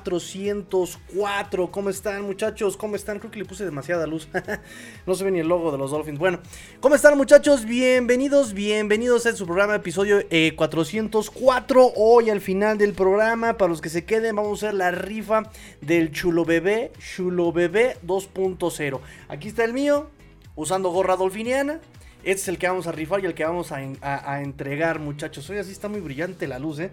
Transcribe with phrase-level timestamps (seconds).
[0.00, 1.70] episodio 404.
[1.70, 2.76] ¿Cómo están, muchachos?
[2.76, 3.18] ¿Cómo están?
[3.18, 4.28] Creo que le puse demasiada luz.
[5.06, 6.18] no se ve ni el logo de los Dolphins.
[6.18, 6.40] Bueno,
[6.80, 7.64] ¿cómo están, muchachos?
[7.64, 10.20] Bienvenidos, bienvenidos a su programa, episodio
[10.56, 11.82] 404.
[11.82, 14.90] Eh, Hoy, al final del programa, para los que se queden, vamos a hacer la
[14.90, 15.42] rifa
[15.80, 19.00] del Chulo Bebé, Chulo Bebé 2.0.
[19.28, 20.08] Aquí está el mío,
[20.54, 21.80] usando gorra dolfiniana.
[22.22, 25.48] Este es el que vamos a rifar y el que vamos a, entregar, muchachos.
[25.50, 26.90] Hoy así está muy brillante la luz, ¿eh?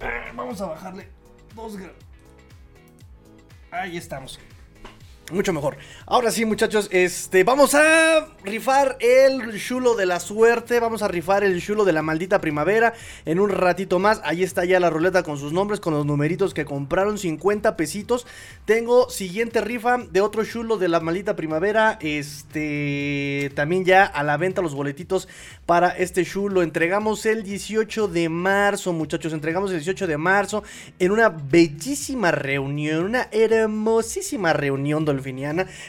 [0.00, 1.08] Ah, vamos a bajarle
[1.56, 1.78] dos
[3.70, 4.38] Ahí estamos.
[5.32, 5.76] Mucho mejor.
[6.06, 10.78] Ahora sí, muchachos, este, vamos a rifar el chulo de la suerte.
[10.78, 12.94] Vamos a rifar el chulo de la maldita primavera.
[13.24, 14.20] En un ratito más.
[14.22, 17.18] Ahí está ya la ruleta con sus nombres, con los numeritos que compraron.
[17.18, 18.24] 50 pesitos.
[18.66, 21.98] Tengo siguiente rifa de otro chulo de la maldita primavera.
[22.00, 25.26] Este, también ya a la venta los boletitos
[25.66, 26.62] para este chulo.
[26.62, 29.32] Entregamos el 18 de marzo, muchachos.
[29.32, 30.62] Entregamos el 18 de marzo
[31.00, 33.06] en una bellísima reunión.
[33.06, 35.04] Una hermosísima reunión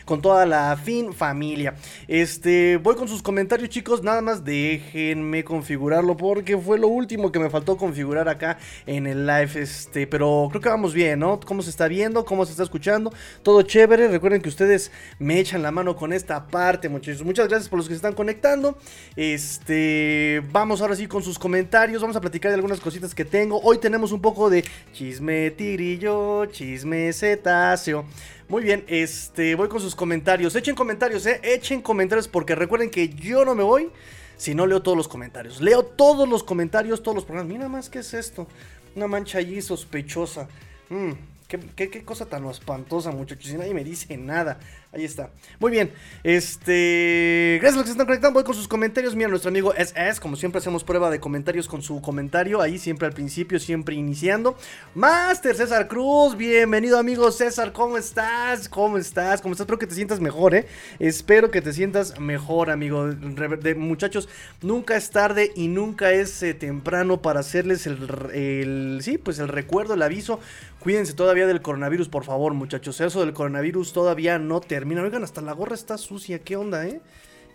[0.06, 1.76] Con toda la fin familia.
[2.08, 4.04] Este, voy con sus comentarios, chicos.
[4.04, 9.26] Nada más déjenme configurarlo porque fue lo último que me faltó configurar acá en el
[9.26, 9.52] live.
[9.56, 11.40] Este, pero creo que vamos bien, ¿no?
[11.40, 12.26] ¿Cómo se está viendo?
[12.26, 13.14] ¿Cómo se está escuchando?
[13.44, 14.08] Todo chévere.
[14.08, 17.24] Recuerden que ustedes me echan la mano con esta parte, muchachos.
[17.24, 18.78] Muchas gracias por los que se están conectando.
[19.16, 22.02] Este, vamos ahora sí con sus comentarios.
[22.02, 23.60] Vamos a platicar de algunas cositas que tengo.
[23.62, 28.06] Hoy tenemos un poco de chisme tigrillo, chisme cetáceo.
[28.50, 30.56] Muy bien, este, voy con sus comentarios.
[30.56, 31.42] Echen comentarios, eh.
[31.44, 33.90] Echen comentarios porque recuerden que yo no me voy
[34.38, 35.60] si no leo todos los comentarios.
[35.60, 37.52] Leo todos los comentarios, todos los programas.
[37.52, 38.48] Mira más, ¿qué es esto?
[38.96, 40.48] Una mancha allí sospechosa.
[40.90, 41.12] Mm,
[41.48, 43.50] qué, cosa tan espantosa, muchachos.
[43.52, 44.60] Y nadie me dice nada.
[44.92, 45.30] Ahí está.
[45.60, 45.92] Muy bien.
[46.24, 47.58] Este.
[47.62, 48.34] Gracias a los que se están conectando.
[48.36, 49.16] Voy con sus comentarios.
[49.16, 50.20] Mira, nuestro amigo SS.
[50.20, 52.62] Como siempre, hacemos prueba de comentarios con su comentario.
[52.62, 54.58] Ahí siempre al principio, siempre iniciando.
[54.96, 56.36] Master César Cruz.
[56.36, 57.74] Bienvenido, amigo César.
[57.74, 58.70] ¿Cómo estás?
[58.70, 59.42] ¿Cómo estás?
[59.42, 59.66] ¿Cómo estás?
[59.66, 60.68] Espero que te sientas mejor, ¿eh?
[61.00, 63.08] Espero que te sientas mejor, amigo.
[63.08, 64.30] De, muchachos,
[64.62, 69.00] nunca es tarde y nunca es eh, temprano para hacerles el.
[69.02, 70.40] Sí, pues el recuerdo, el aviso.
[70.88, 73.02] Cuídense todavía del coronavirus, por favor, muchachos.
[73.02, 75.04] Eso del coronavirus todavía no te termina.
[75.04, 76.40] Oigan, hasta la gorra está sucia.
[76.40, 77.02] ¿Qué onda, eh?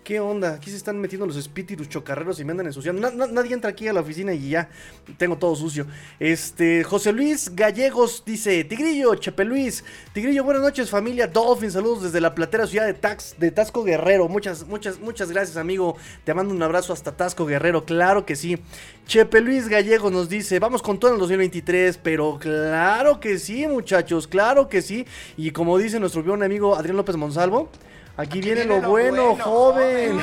[0.04, 0.54] ¿Qué onda?
[0.54, 3.08] Aquí se están metiendo los espíritus chocarreros y me andan ensuciando.
[3.12, 4.68] nadie entra aquí a la oficina y ya
[5.16, 5.86] tengo todo sucio.
[6.18, 9.84] Este, José Luis Gallegos dice: Tigrillo, Chepe Luis.
[10.12, 11.70] Tigrillo, buenas noches, familia Dolphin.
[11.70, 14.28] Saludos desde la platera ciudad de, Tax, de Tasco Guerrero.
[14.28, 15.96] Muchas, muchas, muchas gracias, amigo.
[16.24, 17.84] Te mando un abrazo hasta Tasco Guerrero.
[17.84, 18.58] Claro que sí.
[19.06, 21.98] Chepe Luis Gallegos nos dice: Vamos con todo en el 2023.
[21.98, 24.26] Pero claro que sí, muchachos.
[24.26, 25.06] Claro que sí.
[25.36, 27.70] Y como dice nuestro buen amigo Adrián López Monsalvo.
[28.16, 30.20] Aquí, viene, lo, bueno, joven.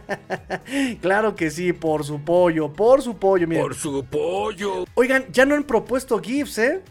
[1.00, 3.62] claro que sí, por su pollo, por su pollo, miren.
[3.62, 4.84] Por su pollo.
[4.94, 6.82] Oigan, ya no han propuesto GIFs, ¿eh?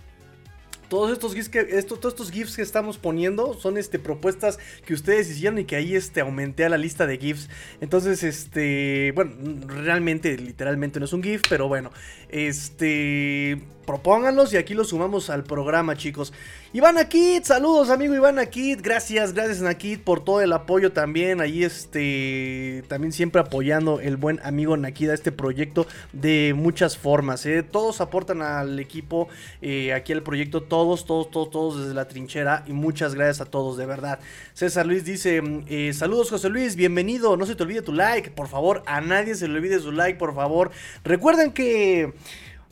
[0.92, 5.32] Todos estos GIFs que, todos estos GIFs que estamos poniendo son este, propuestas que ustedes
[5.32, 7.48] hicieron y que ahí este, aumenté a la lista de GIFs.
[7.80, 9.32] Entonces, este, bueno,
[9.68, 11.92] realmente, literalmente no es un GIF, pero bueno,
[12.28, 16.34] este, propónganlos y aquí los sumamos al programa, chicos.
[16.74, 21.66] Iván Akit, saludos amigo Iván Akit, gracias, gracias Nakit por todo el apoyo también, ahí
[21.66, 27.64] este, también siempre apoyando el buen amigo Nakid a este proyecto de muchas formas, ¿eh?
[27.64, 29.28] todos aportan al equipo,
[29.62, 33.46] eh, aquí al proyecto, todos, todos, todos, todos desde la trinchera y muchas gracias a
[33.46, 34.20] todos, de verdad.
[34.54, 38.48] César Luis dice, eh, saludos José Luis, bienvenido, no se te olvide tu like, por
[38.48, 40.72] favor, a nadie se le olvide su like, por favor.
[41.04, 42.14] Recuerden que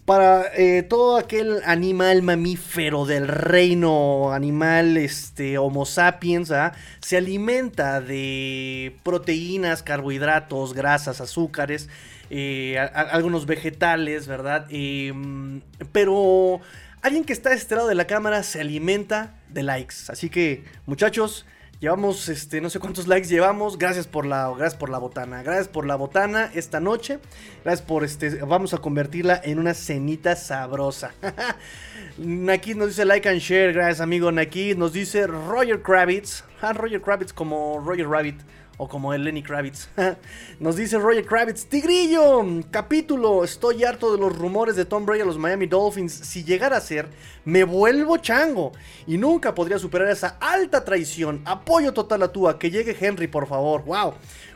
[0.06, 6.74] para eh, todo aquel animal mamífero del reino animal este, Homo sapiens, ¿ah?
[7.00, 11.90] se alimenta de proteínas, carbohidratos, grasas, azúcares,
[12.32, 14.66] eh, algunos vegetales, ¿verdad?
[14.72, 15.62] Em,
[15.92, 16.60] pero
[17.02, 19.96] alguien que está a este lado de la cámara se alimenta de likes.
[20.10, 21.46] Así que, muchachos,
[21.80, 23.78] Llevamos, este, no sé cuántos likes llevamos.
[23.78, 25.44] Gracias por la, gracias por la botana.
[25.44, 27.20] Gracias por la botana esta noche.
[27.64, 31.14] Gracias por este, vamos a convertirla en una cenita sabrosa.
[32.18, 33.72] Nakid nos dice like and share.
[33.72, 34.76] Gracias, amigo Nakid.
[34.76, 36.44] Nos dice Roger Kravitz.
[36.62, 38.42] Ah, Roger Kravitz como Roger Rabbit
[38.80, 39.90] o como el Lenny Kravitz.
[40.60, 45.26] Nos dice Roger Kravitz, Tigrillo, capítulo, estoy harto de los rumores de Tom Brady a
[45.26, 46.14] los Miami Dolphins.
[46.14, 47.10] Si llegara a ser,
[47.44, 48.72] me vuelvo chango
[49.06, 51.42] y nunca podría superar esa alta traición.
[51.44, 53.84] Apoyo total a tú, que llegue Henry, por favor.
[53.84, 54.14] Wow.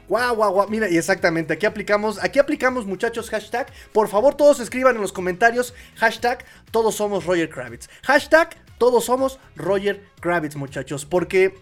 [0.08, 0.70] Wow, wow, wow.
[0.70, 3.68] Mira, y exactamente, aquí aplicamos, aquí aplicamos, muchachos, hashtag.
[3.92, 7.90] Por favor, todos escriban en los comentarios, hashtag, todos somos Roger Kravitz.
[8.04, 11.06] Hashtag, todos somos Roger Kravitz, muchachos.
[11.06, 11.56] Porque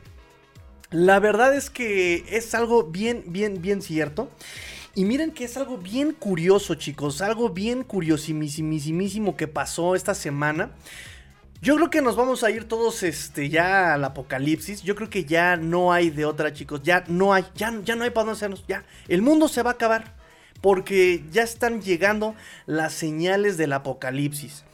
[0.92, 4.30] la verdad es que es algo bien, bien, bien cierto.
[4.94, 7.22] Y miren que es algo bien curioso, chicos.
[7.22, 10.72] Algo bien curiosísimo que pasó esta semana.
[11.62, 14.82] Yo creo que nos vamos a ir todos este, ya al apocalipsis.
[14.82, 16.82] Yo creo que ya no hay de otra, chicos.
[16.84, 18.66] Ya no hay, ya, ya no hay para dónde hacernos.
[18.68, 20.16] Ya, el mundo se va a acabar.
[20.60, 22.36] Porque ya están llegando
[22.66, 24.66] las señales del apocalipsis.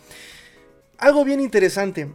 [0.98, 2.12] Algo bien interesante.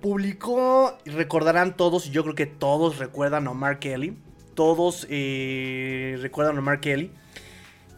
[0.00, 4.16] Publicó, recordarán todos, y yo creo que todos recuerdan a Mark Kelly.
[4.54, 7.10] Todos eh, recuerdan a Mark Kelly.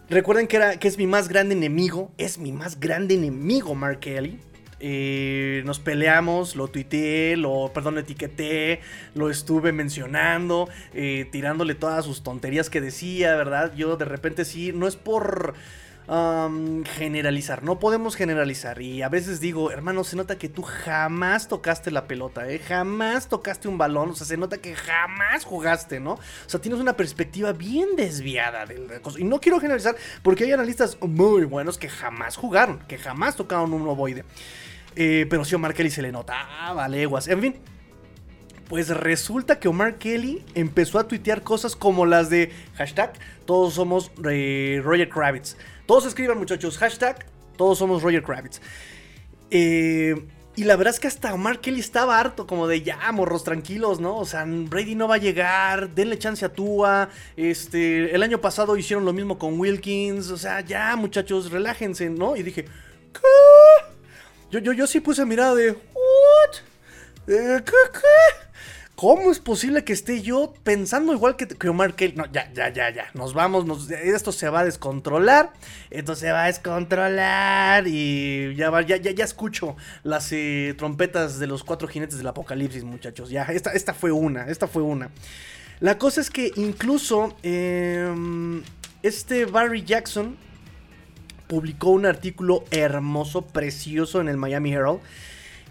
[0.09, 2.13] Recuerden que, era, que es mi más grande enemigo.
[2.19, 4.41] Es mi más grande enemigo, Mark Kelly.
[4.85, 8.81] Eh, nos peleamos, lo tuiteé, lo, perdón, lo etiqueté,
[9.15, 13.73] lo estuve mencionando, eh, tirándole todas sus tonterías que decía, ¿verdad?
[13.77, 15.55] Yo de repente sí, no es por
[16.07, 18.81] generalizar, no podemos generalizar.
[18.83, 22.59] Y a veces digo, hermano, se nota que tú jamás tocaste la pelota, ¿eh?
[22.59, 26.15] jamás tocaste un balón, o sea, se nota que jamás jugaste, ¿no?
[26.15, 29.21] O sea, tienes una perspectiva bien desviada de la cosa.
[29.21, 33.73] Y no quiero generalizar porque hay analistas muy buenos que jamás jugaron, que jamás tocaron
[33.73, 34.25] un ovoide.
[34.97, 37.29] Eh, pero si Omar Kelly se le notaba leguas.
[37.29, 37.57] En fin.
[38.69, 43.13] Pues resulta que Omar Kelly empezó a tuitear cosas como las de hashtag
[43.45, 45.57] todos somos eh, Roger Kravitz.
[45.93, 47.27] Todos escriban muchachos, hashtag
[47.59, 48.63] todos somos Roger Kravitz.
[49.51, 53.45] Eh, y la verdad es que hasta Omar Kelly estaba harto, como de ya, morros,
[53.45, 54.17] tranquilos, ¿no?
[54.17, 57.11] O sea, Brady no va a llegar, denle chance a Tua.
[57.37, 62.37] Este, el año pasado hicieron lo mismo con Wilkins, o sea, ya, muchachos, relájense, ¿no?
[62.37, 63.91] Y dije, ¿qué?
[64.51, 65.73] Yo, yo, yo sí puse mirada de.
[65.73, 66.57] ¿What?
[67.27, 68.52] ¿Qué, qué?
[69.03, 72.15] ¿Cómo es posible que esté yo pensando igual que, que Omar Kelly?
[72.15, 73.07] No, ya, ya, ya, ya.
[73.15, 75.53] Nos vamos, esto se va a descontrolar.
[75.91, 77.89] Esto se va a descontrolar.
[77.89, 82.85] Y ya, ya, ya, ya escucho las eh, trompetas de los cuatro jinetes del apocalipsis,
[82.85, 83.29] muchachos.
[83.29, 85.11] Ya, esta, esta fue una, esta fue una.
[85.81, 88.63] La cosa es que incluso em,
[89.03, 90.37] este Barry Jackson
[91.49, 95.01] publicó un artículo hermoso, precioso en el Miami Herald.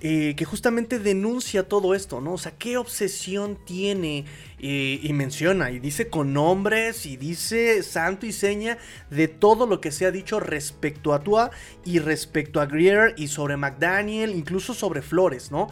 [0.04, 2.34] Eh, que justamente denuncia todo esto, ¿no?
[2.34, 4.26] O sea, qué obsesión tiene
[4.58, 8.80] eh, y menciona, y dice con nombres, y dice santo y seña
[9.12, 11.52] de todo lo que se ha dicho respecto a Tua
[11.86, 15.68] y respecto a Greer y sobre McDaniel, incluso sobre Flores, ¿no?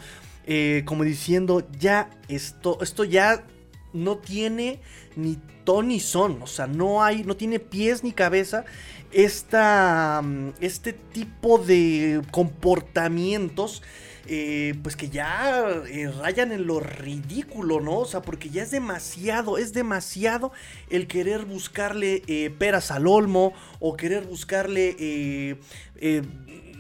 [0.46, 3.44] Eh, como diciendo, ya esto, esto ya
[3.94, 4.80] no tiene
[5.16, 8.64] ni ton ni son, o sea, no hay, no tiene pies ni cabeza
[9.12, 13.82] esta, mm, este tipo de comportamientos.
[14.32, 17.98] Eh, pues que ya eh, rayan en lo ridículo, ¿no?
[17.98, 20.52] O sea, porque ya es demasiado, es demasiado
[20.92, 25.58] el querer buscarle eh, peras al olmo o querer buscarle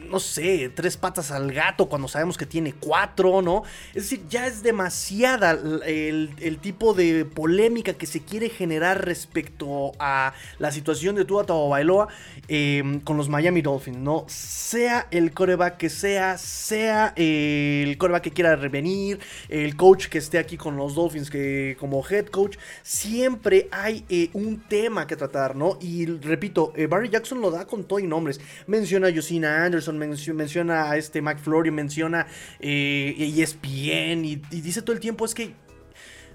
[0.10, 3.64] no sé, tres patas al gato cuando sabemos que tiene cuatro, ¿no?
[3.90, 5.52] Es decir, ya es demasiada
[5.86, 12.08] el, tipo de polémica que se quiere generar respecto a la situación de Tua Tagovailoa
[12.48, 14.26] eh, con los Miami Dolphins, ¿no?
[14.28, 20.38] Sea el coreback que sea, sea el coreback que quiera revenir, el coach que esté
[20.38, 25.56] aquí con los Dolphins que como head coach, siempre hay eh, un tema que tratar,
[25.56, 25.78] ¿no?
[25.82, 28.40] Y repito, eh, Barry Jackson lo da con todo y nombres.
[28.68, 32.28] Menciona a Josina Anderson, menciona a este McFlurry, menciona
[32.60, 35.54] eh, ESPN y, dice todo el tiempo es que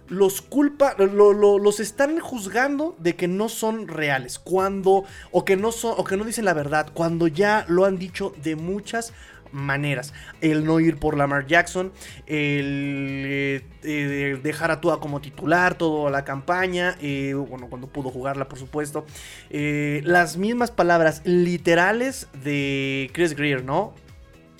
[0.08, 5.94] los culpa, los están juzgando de que no son reales, cuando, o que no son,
[5.96, 9.14] o que no dicen la verdad, cuando ya lo han dicho de muchas
[9.54, 10.12] maneras.
[10.40, 11.92] El no ir por Lamar Jackson,
[12.26, 18.10] el eh, eh, dejar a Tua como titular toda la campaña, eh, bueno, cuando pudo
[18.10, 19.06] jugarla, por supuesto.
[19.50, 23.94] las mismas palabras literales de Chris Greer, ¿no?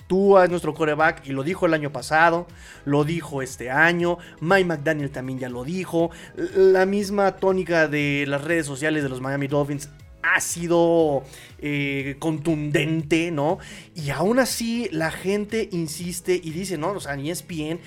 [0.07, 2.45] Tua es nuestro coreback y lo dijo el año pasado,
[2.85, 8.43] lo dijo este año, Mike McDaniel también ya lo dijo, la misma tónica de las
[8.43, 9.89] redes sociales de los Miami Dolphins
[10.33, 11.23] ha sido
[11.59, 13.59] eh, contundente, ¿no?
[13.93, 17.79] Y aún así la gente insiste y dice, no, o sea, ni ESPN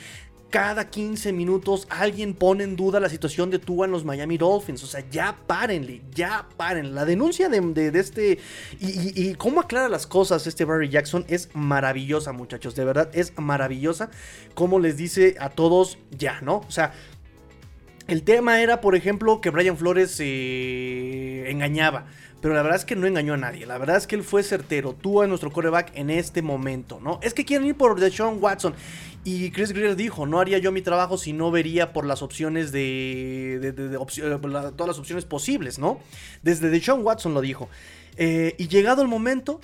[0.50, 4.82] cada 15 minutos alguien pone en duda la situación de Tua en los Miami Dolphins.
[4.82, 6.94] O sea, ya párenle, ya paren.
[6.94, 8.38] La denuncia de, este
[8.80, 12.74] y, y, cómo aclara las cosas este Barry Jackson es maravillosa, muchachos.
[12.74, 14.10] De verdad, es maravillosa.
[14.54, 16.58] Como les dice a todos, ya, ¿no?
[16.66, 16.94] O sea,
[18.06, 22.06] el tema era, por ejemplo, que Brian Flores se engañaba.
[22.40, 23.66] Pero la verdad es que no engañó a nadie.
[23.66, 24.94] La verdad es que él fue certero.
[24.94, 27.18] Tú a nuestro coreback en este momento, ¿no?
[27.22, 28.74] Es que quieren ir por Deshaun Watson.
[29.24, 32.70] Y Chris Greer dijo, no haría yo mi trabajo si no vería por las opciones
[32.70, 33.58] de...
[33.60, 34.38] de, eh,
[34.76, 35.98] todas las opciones posibles, ¿no?
[36.42, 37.68] Desde Deshaun Watson lo dijo.
[38.16, 39.60] Eh, y llegado el momento,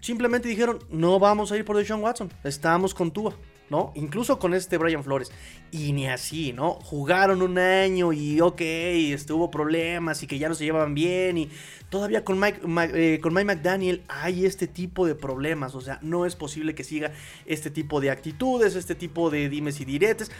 [0.00, 2.32] simplemente dijeron, no vamos a ir por Deshaun Watson.
[2.44, 3.34] Estamos con Tua.
[3.70, 3.92] ¿No?
[3.94, 5.30] Incluso con este Brian Flores.
[5.70, 6.72] Y ni así, ¿no?
[6.74, 11.50] Jugaron un año y ok, estuvo problemas y que ya no se llevaban bien y
[11.88, 12.60] todavía con Mike,
[12.94, 15.74] eh, con Mike McDaniel hay este tipo de problemas.
[15.74, 17.12] O sea, no es posible que siga
[17.46, 20.30] este tipo de actitudes, este tipo de dimes y diretes.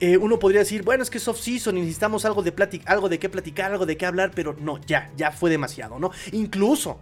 [0.00, 2.54] Eh, uno podría decir, bueno, es que es off-season y necesitamos algo de,
[2.86, 6.12] algo de qué platicar, algo de qué hablar, pero no, ya, ya fue demasiado, ¿no?
[6.30, 7.00] Incluso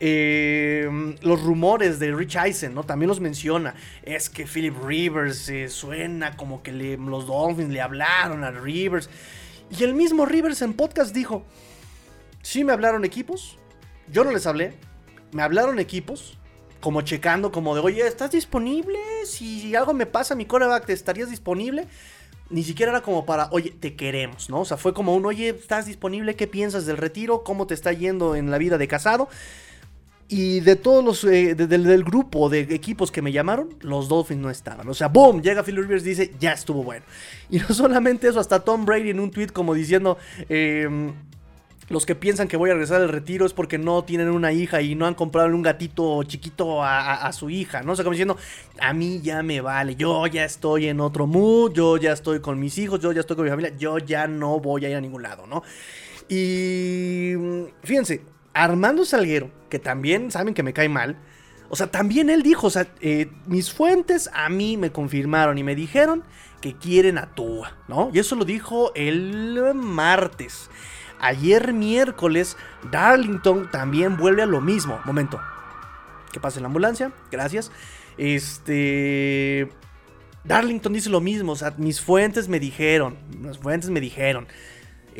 [0.00, 2.84] eh, los rumores de Rich Eisen, ¿no?
[2.84, 3.74] También los menciona.
[4.02, 9.10] Es que Philip Rivers eh, suena como que los Dolphins le hablaron a Rivers.
[9.76, 11.44] Y el mismo Rivers en podcast dijo:
[12.42, 13.58] Sí, me hablaron equipos.
[14.10, 14.74] Yo no les hablé.
[15.32, 16.38] Me hablaron equipos.
[16.80, 19.00] Como checando, como de, oye, ¿estás disponible?
[19.24, 21.88] Si algo me pasa, mi coreback, ¿te estarías disponible?
[22.50, 24.60] Ni siquiera era como para, oye, te queremos, ¿no?
[24.60, 26.36] O sea, fue como un, oye, ¿estás disponible?
[26.36, 27.42] ¿Qué piensas del retiro?
[27.42, 29.28] ¿Cómo te está yendo en la vida de casado?
[30.30, 34.50] Y de todos los, eh, del, grupo de equipos que me llamaron, los Dolphins no
[34.50, 34.86] estaban.
[34.86, 37.04] O sea, boom, llega Phil Rivers y dice, ya estuvo bueno.
[37.50, 40.18] Y no solamente eso, hasta Tom Brady en un tweet como diciendo,
[40.50, 41.14] em,
[41.88, 44.82] los que piensan que voy a regresar al retiro es porque no tienen una hija
[44.82, 47.92] y no han comprado un gatito chiquito a, su hija, ¿no?
[47.92, 48.36] O sea, como diciendo,
[48.78, 52.60] a mí ya me vale, yo ya estoy en otro mood, yo ya estoy con
[52.60, 55.00] mis hijos, yo ya estoy con mi familia, yo ya no voy a ir a
[55.00, 55.62] ningún lado, ¿no?
[56.28, 57.32] Y
[57.82, 58.20] fíjense,
[58.64, 61.16] Armando Salguero, que también saben que me cae mal,
[61.70, 65.62] o sea, también él dijo, o sea, eh, mis fuentes a mí me confirmaron y
[65.62, 66.24] me dijeron
[66.60, 68.10] que quieren a Tua, ¿no?
[68.12, 70.70] Y eso lo dijo el martes.
[71.20, 72.56] Ayer miércoles,
[72.90, 74.98] Darlington también vuelve a lo mismo.
[75.04, 75.40] Momento.
[76.32, 77.70] Que pase la ambulancia, gracias.
[78.16, 79.70] Este...
[80.44, 84.48] Darlington dice lo mismo, o sea, mis fuentes me dijeron, mis fuentes me dijeron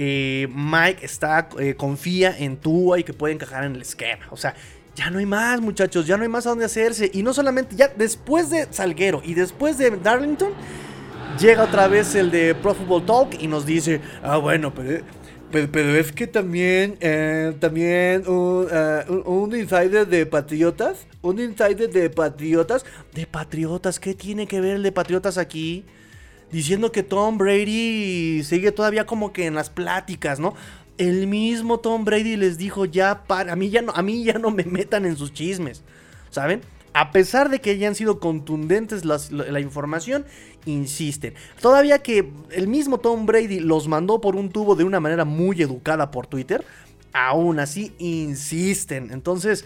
[0.00, 4.26] eh, Mike está, eh, confía en Tua y que puede encajar en el esquema.
[4.30, 4.54] O sea,
[4.94, 7.10] ya no hay más, muchachos, ya no hay más a dónde hacerse.
[7.12, 10.52] Y no solamente, ya después de Salguero y después de Darlington,
[11.40, 15.04] llega otra vez el de Pro Football Talk y nos dice, ah, bueno, pero...
[15.50, 18.68] Pero, es que también, eh, también un,
[19.24, 24.82] un, insider de Patriotas, un insider de Patriotas, de Patriotas, ¿qué tiene que ver el
[24.82, 25.86] de Patriotas aquí?
[26.50, 30.54] Diciendo que Tom Brady sigue todavía como que en las pláticas, ¿no?
[30.96, 34.38] El mismo Tom Brady les dijo ya para a mí ya no a mí ya
[34.38, 35.82] no me metan en sus chismes,
[36.30, 36.62] ¿saben?
[36.94, 40.24] A pesar de que hayan sido contundentes la, información,
[40.64, 41.34] insisten.
[41.60, 45.62] Todavía que el mismo Tom Brady los mandó por un tubo de una manera muy
[45.62, 46.64] educada por Twitter,
[47.12, 49.10] aún así insisten.
[49.12, 49.64] Entonces,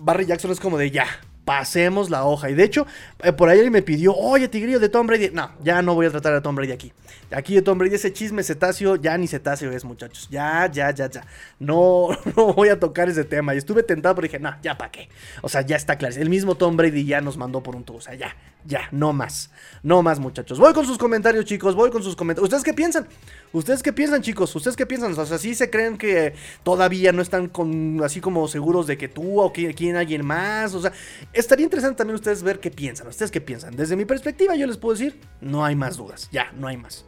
[0.00, 1.06] Barry Jackson es como de ya,
[1.48, 2.50] pasemos la hoja.
[2.50, 2.86] Y de hecho,
[3.22, 5.30] eh, por ahí me pidió, oye, Tigrillo de Tom Brady.
[5.32, 6.92] No, ya no voy a tratar a Tom Brady aquí.
[7.30, 10.28] Aquí de Tom Brady, ese chisme cetáceo, ya ni cetáceo es, muchachos.
[10.30, 11.24] Ya, ya, ya, ya.
[11.58, 13.54] No, no voy a tocar ese tema.
[13.54, 15.08] Y estuve tentado, pero dije, no, ya para qué.
[15.40, 16.14] O sea, ya está claro.
[16.16, 17.96] El mismo Tom Brady ya nos mandó por un tubo.
[17.96, 19.50] O sea, ya, ya, no más.
[19.82, 20.58] No más, muchachos.
[20.58, 21.74] Voy con sus comentarios, chicos.
[21.74, 22.44] Voy con sus comentarios.
[22.44, 23.06] ¿Ustedes qué piensan?
[23.52, 24.54] ¿Ustedes qué piensan, chicos?
[24.54, 25.18] ¿Ustedes qué piensan?
[25.18, 26.34] O sea, ¿sí se creen que
[26.64, 30.74] todavía no están con, así como seguros de que tú o que quieren alguien más?
[30.74, 30.92] O sea,
[31.32, 33.06] estaría interesante también ustedes ver qué piensan.
[33.06, 33.74] ¿Ustedes qué piensan?
[33.76, 36.28] Desde mi perspectiva, yo les puedo decir, no hay más dudas.
[36.32, 37.04] Ya, no hay más.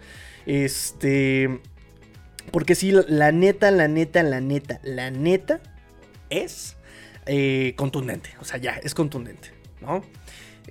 [0.47, 1.61] Este.
[2.53, 5.61] Porque si la neta, la neta, la neta, la neta
[6.31, 6.77] es
[7.27, 8.31] eh, contundente.
[8.41, 10.03] O sea, ya, es contundente, ¿no?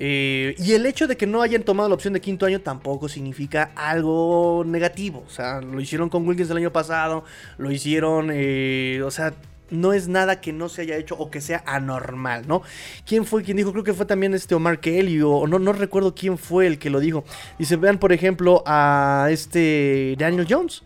[0.02, 3.10] Eh, y el hecho de que no hayan tomado la opción de quinto año tampoco
[3.10, 5.24] significa algo negativo.
[5.28, 7.26] O sea, lo hicieron con Wilkins el año pasado,
[7.58, 9.34] lo hicieron, eh, o sea,
[9.70, 12.64] no es nada que no se haya hecho o que sea anormal, ¿no?
[13.06, 13.72] ¿Quién fue quien dijo?
[13.72, 16.90] Creo que fue también este Omar Kelly o no, no recuerdo quién fue el que
[16.90, 17.24] lo dijo.
[17.58, 20.84] Dice, vean por ejemplo a este Daniel Jones.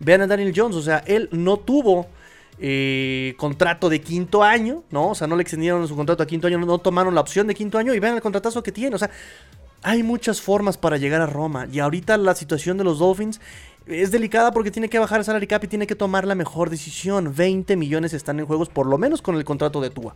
[0.00, 2.06] Vean a Daniel Jones, o sea, él no tuvo
[2.60, 5.10] eh, contrato de quinto año, ¿no?
[5.10, 7.54] O sea, no le extendieron su contrato a quinto año, no tomaron la opción de
[7.54, 9.10] quinto año y vean el contratazo que tiene, o sea,
[9.82, 13.40] hay muchas formas para llegar a Roma y ahorita la situación de los Dolphins
[13.86, 16.68] es delicada porque tiene que bajar el salary cap y tiene que tomar la mejor
[16.68, 17.32] decisión.
[17.34, 20.14] 20 millones están en juegos, por lo menos con el contrato de Tua.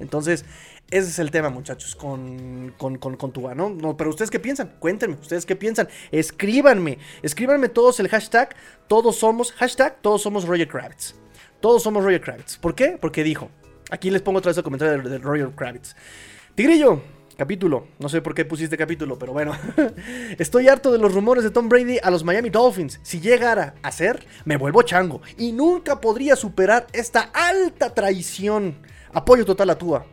[0.00, 0.44] Entonces,
[0.90, 3.70] ese es el tema, muchachos, con, con, con, Tua, ¿no?
[3.70, 3.96] ¿no?
[3.96, 4.72] Pero ustedes qué piensan?
[4.78, 5.88] Cuéntenme, ustedes qué piensan.
[6.10, 8.54] Escríbanme, escríbanme todos el hashtag,
[8.88, 11.14] todos somos, hashtag, todos somos Roger Kravitz.
[11.60, 12.56] Todos somos Roger Kravitz.
[12.58, 12.98] ¿Por qué?
[13.00, 13.50] Porque dijo,
[13.90, 15.94] aquí les pongo otra vez el comentario de, de Roger Kravitz.
[16.54, 17.00] Tigrillo,
[17.36, 17.88] Capítulo.
[17.98, 19.56] No sé por qué pusiste capítulo, pero bueno.
[20.38, 23.00] Estoy harto de los rumores de Tom Brady a los Miami Dolphins.
[23.02, 25.20] Si llegara a ser, me vuelvo chango.
[25.36, 28.76] Y nunca podría superar esta alta traición.
[29.14, 30.04] Apoyo total a Tua.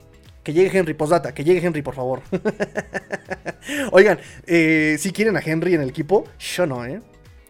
[0.43, 2.21] Que llegue Henry, posdata, que llegue Henry, por favor.
[3.91, 7.01] Oigan, eh, si quieren a Henry en el equipo, yo no, ¿eh?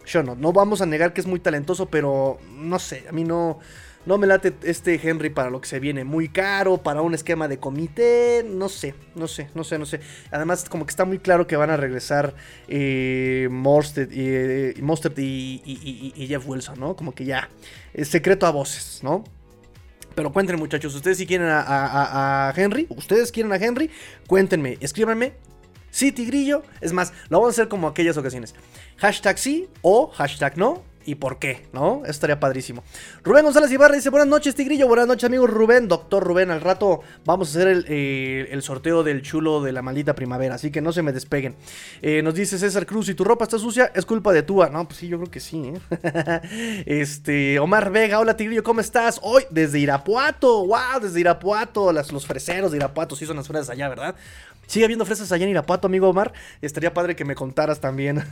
[0.06, 0.36] Yo no.
[0.36, 3.60] No vamos a negar que es muy talentoso, pero no sé, a mí no
[4.06, 6.04] No me late este Henry para lo que se viene.
[6.04, 8.44] Muy caro, para un esquema de comité.
[8.46, 10.02] No sé, no sé, no sé, no sé.
[10.32, 12.34] Además, como que está muy claro que van a regresar
[12.68, 14.74] eh, eh
[15.18, 16.96] y, Jeff Wilson, ¿no?
[16.96, 17.50] Como que ya.
[17.94, 19.24] Es secreto a voces, ¿no?
[20.16, 22.88] Pero cuéntenme, muchachos, ¿ustedes si quieren a, Henry?
[22.90, 23.90] ¿Ustedes quieren a Henry?
[24.28, 25.34] Cuéntenme, escríbanme.
[25.90, 26.64] Sí, Tigrillo.
[26.80, 28.56] Es más, lo vamos a hacer como aquellas ocasiones.
[28.98, 32.04] Hashtag sí o hashtag no y por qué, ¿no?
[32.06, 32.84] Estaría padrísimo.
[33.24, 37.02] Rubén González Ibarra dice, buenas noches, Tigrillo, buenas noches, amigo Rubén, doctor Rubén, al rato
[37.26, 40.92] vamos a hacer el, eh, sorteo del chulo de la maldita primavera, así que no
[40.92, 41.56] se me despeguen.
[42.02, 44.70] Eh, nos dice César Cruz, si tu ropa está sucia, es culpa de Túa.
[44.70, 46.84] No, pues sí, yo creo que sí, ¿eh?
[46.86, 49.20] este, Omar Vega, hola Tigrillo, ¿cómo estás?
[49.24, 53.70] Hoy desde Irapuato, wow, desde Irapuato, las, los freseros de Irapuato, sí son las fresas
[53.70, 54.16] allá, ¿verdad?
[54.72, 56.32] Sigue habiendo fresas allá en Irapuato, amigo Omar.
[56.62, 58.24] Estaría padre que me contaras también.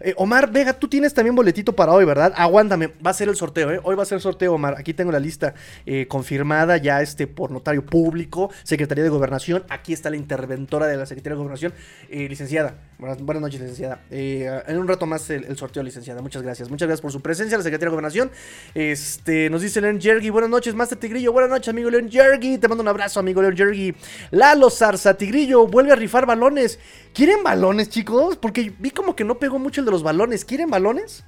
[0.00, 2.32] Eh, Omar Vega, tú tienes también boletito para hoy, ¿verdad?
[2.36, 3.80] Aguántame, va a ser el sorteo, ¿eh?
[3.82, 4.74] Hoy va a ser el sorteo, Omar.
[4.76, 5.54] Aquí tengo la lista
[5.86, 9.64] eh, confirmada ya este por notario público, Secretaría de Gobernación.
[9.68, 11.72] Aquí está la interventora de la Secretaría de Gobernación,
[12.10, 12.76] eh, licenciada.
[12.98, 14.00] Buenas, noches, licenciada.
[14.10, 16.20] en un rato más el, sorteo, licenciada.
[16.22, 16.68] Muchas gracias.
[16.70, 18.30] Muchas gracias por su presencia, la Secretaría de Gobernación.
[18.74, 20.30] Este, nos dice Leon Jergy.
[20.30, 21.32] Buenas noches, Master Tigrillo.
[21.32, 22.58] Buenas noches, amigo Leon Jergy.
[22.58, 23.94] Te mando un abrazo, amigo Leon Jergy.
[24.30, 26.78] Lalo Zarza Tigrillo vuelve a rifar balones.
[27.12, 28.36] ¿Quieren balones, chicos?
[28.36, 30.44] Porque vi como que no pegó mucho el de los balones.
[30.44, 31.24] ¿Quieren balones?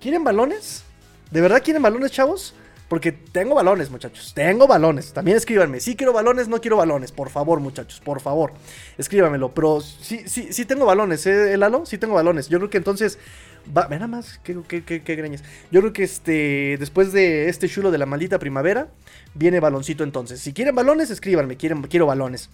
[0.00, 0.84] ¿Quieren balones?
[1.30, 2.54] ¿De verdad quieren balones, chavos?
[2.92, 4.34] Porque tengo balones, muchachos.
[4.34, 5.14] Tengo balones.
[5.14, 5.80] También escríbanme.
[5.80, 7.10] Si quiero balones, no quiero balones.
[7.10, 8.00] Por favor, muchachos.
[8.00, 8.52] Por favor.
[8.98, 9.54] Escríbanmelo.
[9.54, 11.86] Pero sí, sí, sí tengo balones, ¿eh, Lalo?
[11.86, 12.50] Sí tengo balones.
[12.50, 13.18] Yo creo que entonces.
[13.74, 14.38] Va, nada más.
[14.44, 15.38] ¿Qué, qué, qué, qué?
[15.70, 16.76] Yo creo que este.
[16.78, 18.88] Después de este chulo de la maldita primavera.
[19.32, 20.40] Viene baloncito entonces.
[20.40, 21.56] Si quieren balones, escríbanme.
[21.56, 22.50] Quieren, quiero balones.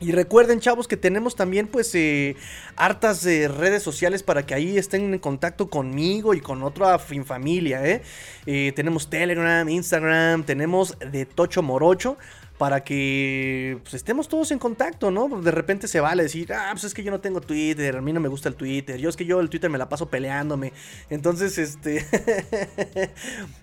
[0.00, 2.36] Y recuerden, chavos, que tenemos también, pues, eh,
[2.76, 7.84] hartas de redes sociales para que ahí estén en contacto conmigo y con otra familia,
[7.84, 8.02] ¿eh?
[8.46, 8.72] ¿eh?
[8.76, 12.16] Tenemos Telegram, Instagram, tenemos de Tocho Morocho
[12.58, 15.28] para que pues, estemos todos en contacto, ¿no?
[15.40, 18.12] De repente se vale decir, ah, pues es que yo no tengo Twitter, a mí
[18.12, 20.72] no me gusta el Twitter, yo es que yo el Twitter me la paso peleándome.
[21.08, 22.04] Entonces, este,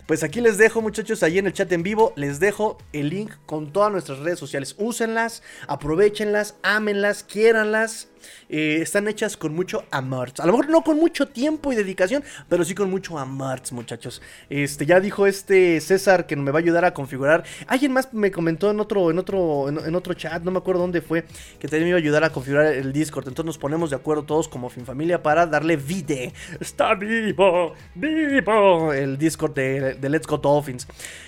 [0.07, 3.31] pues aquí les dejo, muchachos, ahí en el chat en vivo, les dejo el link
[3.45, 4.75] con todas nuestras redes sociales.
[4.77, 8.07] Úsenlas, aprovechenlas, ámenlas, quiéranlas.
[8.49, 10.31] Eh, están hechas con mucho amor.
[10.39, 14.21] A lo mejor no con mucho tiempo y dedicación, pero sí con mucho amor, muchachos.
[14.49, 17.43] Este, ya dijo este César que me va a ayudar a configurar.
[17.67, 21.01] Alguien más me comentó en otro, en otro, en, otro chat, no me acuerdo dónde
[21.01, 21.25] fue,
[21.59, 23.27] que también me iba a ayudar a configurar el Discord.
[23.27, 26.31] Entonces nos ponemos de acuerdo todos como fin familia para darle vida.
[26.59, 28.93] Está vivo, vivo.
[28.93, 30.87] El Discord de, de Let's Go Dolphins.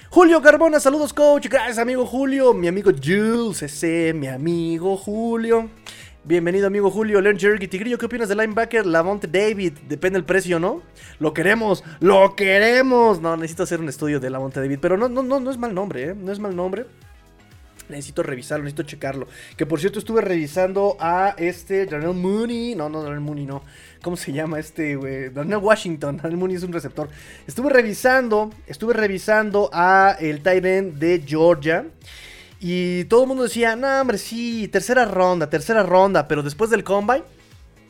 [0.09, 5.69] Julio Carbona, saludos coach, gracias amigo Julio, mi amigo Jules, ese, mi amigo Julio.
[6.23, 7.21] Bienvenido, amigo Julio.
[7.21, 9.73] Leon Jerky Tigrillo, ¿qué opinas del linebacker Lavonte David?
[9.87, 10.81] Depende del precio, ¿no?
[11.19, 13.21] Lo queremos, lo queremos.
[13.21, 15.73] No, necesito hacer un estudio de Lavonte David, pero no, no, no, no es mal
[15.73, 16.15] nombre, ¿eh?
[16.15, 16.85] No es mal nombre.
[17.87, 19.27] Necesito revisarlo, necesito checarlo.
[19.55, 22.75] Que por cierto, estuve revisando a este Darnell Mooney.
[22.75, 23.63] No, no, Darnell Mooney, no.
[24.01, 25.29] ¿Cómo se llama este, güey?
[25.29, 26.17] Darnell Washington.
[26.21, 27.07] Darnell Mooney es un receptor.
[27.47, 31.85] Estuve revisando, estuve revisando a el Tyrant de Georgia.
[32.59, 36.83] Y todo el mundo decía, no, hombre, sí, tercera ronda, tercera ronda, pero después del
[36.83, 37.23] combine,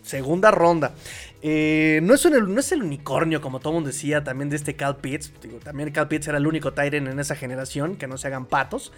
[0.04, 0.94] segunda ronda.
[1.42, 4.76] Eh, no, es no es el unicornio, como todo el mundo decía, también de este
[4.76, 5.32] Cal Pitts.
[5.42, 8.46] Digo, también Cal Pitts era el único Tyrant en esa generación, que no se hagan
[8.46, 8.92] patos.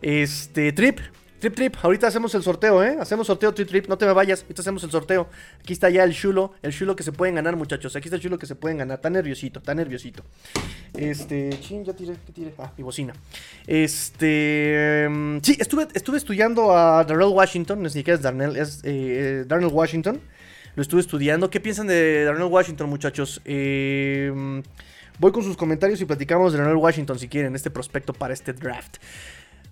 [0.00, 1.00] Este, Trip,
[1.40, 2.96] Trip Trip, ahorita hacemos el sorteo, ¿eh?
[3.00, 5.28] Hacemos sorteo Trip Trip, no te me vayas, ahorita hacemos el sorteo.
[5.58, 7.96] Aquí está ya el chulo, el chulo que se pueden ganar, muchachos.
[7.96, 10.22] Aquí está el chulo que se pueden ganar, está nerviosito, está nerviosito.
[10.94, 12.54] Este, chin, ya tiré, ¿qué tiré?
[12.58, 13.14] Ah, mi bocina.
[13.66, 18.80] Este, mm, sí, estuve, estuve estudiando a Darnell Washington, no sé siquiera es Darnell, es
[18.84, 20.20] eh, Darnell Washington.
[20.76, 21.50] Lo estuve estudiando.
[21.50, 23.40] ¿Qué piensan de Darnell Washington, muchachos?
[23.44, 24.60] Eh, mm,
[25.18, 28.52] voy con sus comentarios y platicamos de Darnell Washington si quieren, este prospecto para este
[28.52, 28.98] draft.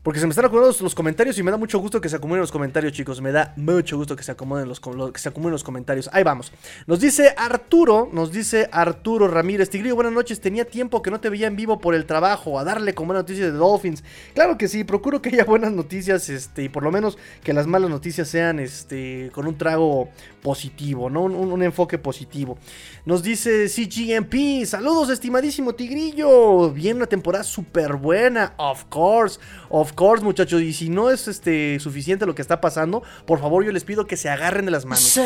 [0.08, 2.40] Porque se me están acumulando los comentarios y me da mucho gusto que se acumulen
[2.40, 3.20] los comentarios, chicos.
[3.20, 6.08] Me da mucho gusto que se acomoden los, que se acumulen los comentarios.
[6.14, 6.50] Ahí vamos.
[6.86, 9.68] Nos dice Arturo, nos dice Arturo Ramírez.
[9.68, 10.40] Tigrillo, buenas noches.
[10.40, 12.58] Tenía tiempo que no te veía en vivo por el trabajo.
[12.58, 14.02] A darle como buenas noticias de Dolphins.
[14.32, 17.66] Claro que sí, procuro que haya buenas noticias, este, y por lo menos que las
[17.66, 20.08] malas noticias sean, este, con un trago
[20.42, 21.22] positivo, ¿no?
[21.22, 22.58] Un, enfoque positivo.
[23.04, 24.64] Nos dice CGMP.
[24.64, 26.70] Saludos, estimadísimo Tigrillo.
[26.70, 28.54] Viene una temporada súper buena.
[28.56, 29.40] Of course.
[29.68, 30.62] Of course, muchachos.
[30.62, 34.06] Y si no es este, suficiente lo que está pasando, por favor, yo les pido
[34.06, 35.18] que se agarren de las manos.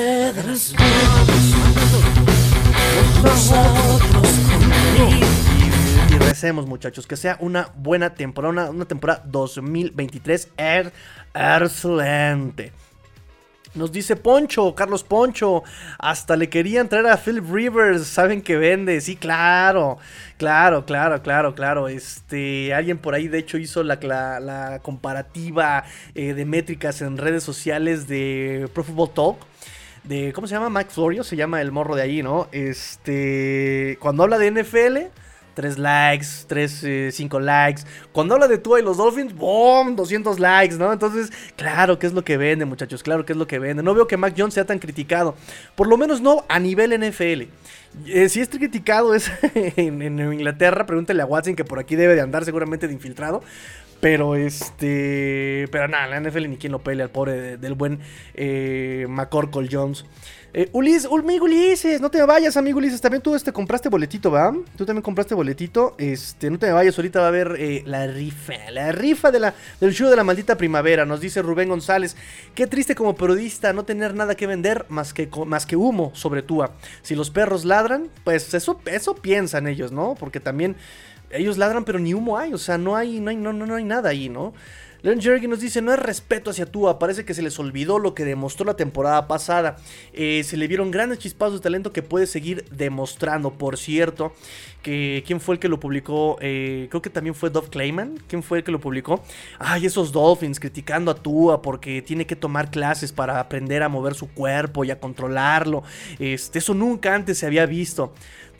[6.10, 10.48] Y recemos, muchachos, que sea una buena temporada, una, temporada 2023
[11.34, 12.72] excelente.
[13.74, 15.62] Nos dice Poncho, Carlos Poncho,
[15.98, 19.96] hasta le querían traer a Philip Rivers, saben que vende, sí, claro,
[20.36, 23.98] claro, claro, claro, claro, este, alguien por ahí de hecho hizo la,
[24.40, 29.36] la, comparativa eh, de métricas en redes sociales de Pro Football Talk,
[30.04, 30.68] de, ¿cómo se llama?
[30.68, 32.48] Mike Florio, se llama el morro de ahí, ¿no?
[32.52, 35.21] Este, cuando habla de NFL
[35.54, 37.82] 3 likes, 3, 5 eh, likes.
[38.12, 39.96] Cuando habla de Tua y los Dolphins, ¡boom!
[39.96, 40.92] 200 likes, ¿no?
[40.92, 43.82] Entonces, claro que es lo que vende, muchachos, claro que es lo que vende.
[43.82, 45.34] No veo que Mac Jones sea tan criticado,
[45.74, 47.42] por lo menos no a nivel NFL.
[48.06, 52.22] Eh, si es criticado es en, Inglaterra, pregúntele a Watson que por aquí debe de
[52.22, 53.42] andar seguramente de infiltrado.
[54.00, 55.68] Pero este.
[55.70, 58.00] Pero nada, la NFL ni quien lo pele al pobre del buen
[58.34, 60.04] eh, McCorkle Jones.
[60.54, 63.00] Eh, Ulises, amigo Ulises, no te vayas, amigo Ulises.
[63.00, 64.54] También tú este, compraste boletito, ¿va?
[64.76, 65.94] Tú también compraste boletito.
[65.96, 68.70] Este, no te vayas, ahorita va a haber eh, la rifa.
[68.70, 71.06] La rifa de la, del show de la maldita primavera.
[71.06, 72.16] Nos dice Rubén González.
[72.54, 76.42] Qué triste como periodista no tener nada que vender más que, más que humo sobre
[76.42, 76.72] Tua.
[77.00, 80.16] Si los perros ladran, pues eso, eso piensan ellos, ¿no?
[80.20, 80.76] Porque también
[81.30, 82.52] ellos ladran, pero ni humo hay.
[82.52, 84.52] O sea, no hay, no hay, no, no, no hay nada ahí, ¿no?
[85.02, 88.14] Leon Jerry nos dice, no es respeto hacia Tua, parece que se les olvidó lo
[88.14, 89.76] que demostró la temporada pasada.
[90.12, 93.52] Eh, se le vieron grandes chispazos de talento que puede seguir demostrando.
[93.52, 94.32] Por cierto,
[94.80, 98.44] que quién fue el que lo publicó, eh, creo que también fue Dove Clayman, quién
[98.44, 99.24] fue el que lo publicó.
[99.58, 104.14] Ay, esos Dolphins criticando a Tua porque tiene que tomar clases para aprender a mover
[104.14, 105.82] su cuerpo y a controlarlo.
[106.20, 108.12] Este, eso nunca antes se había visto.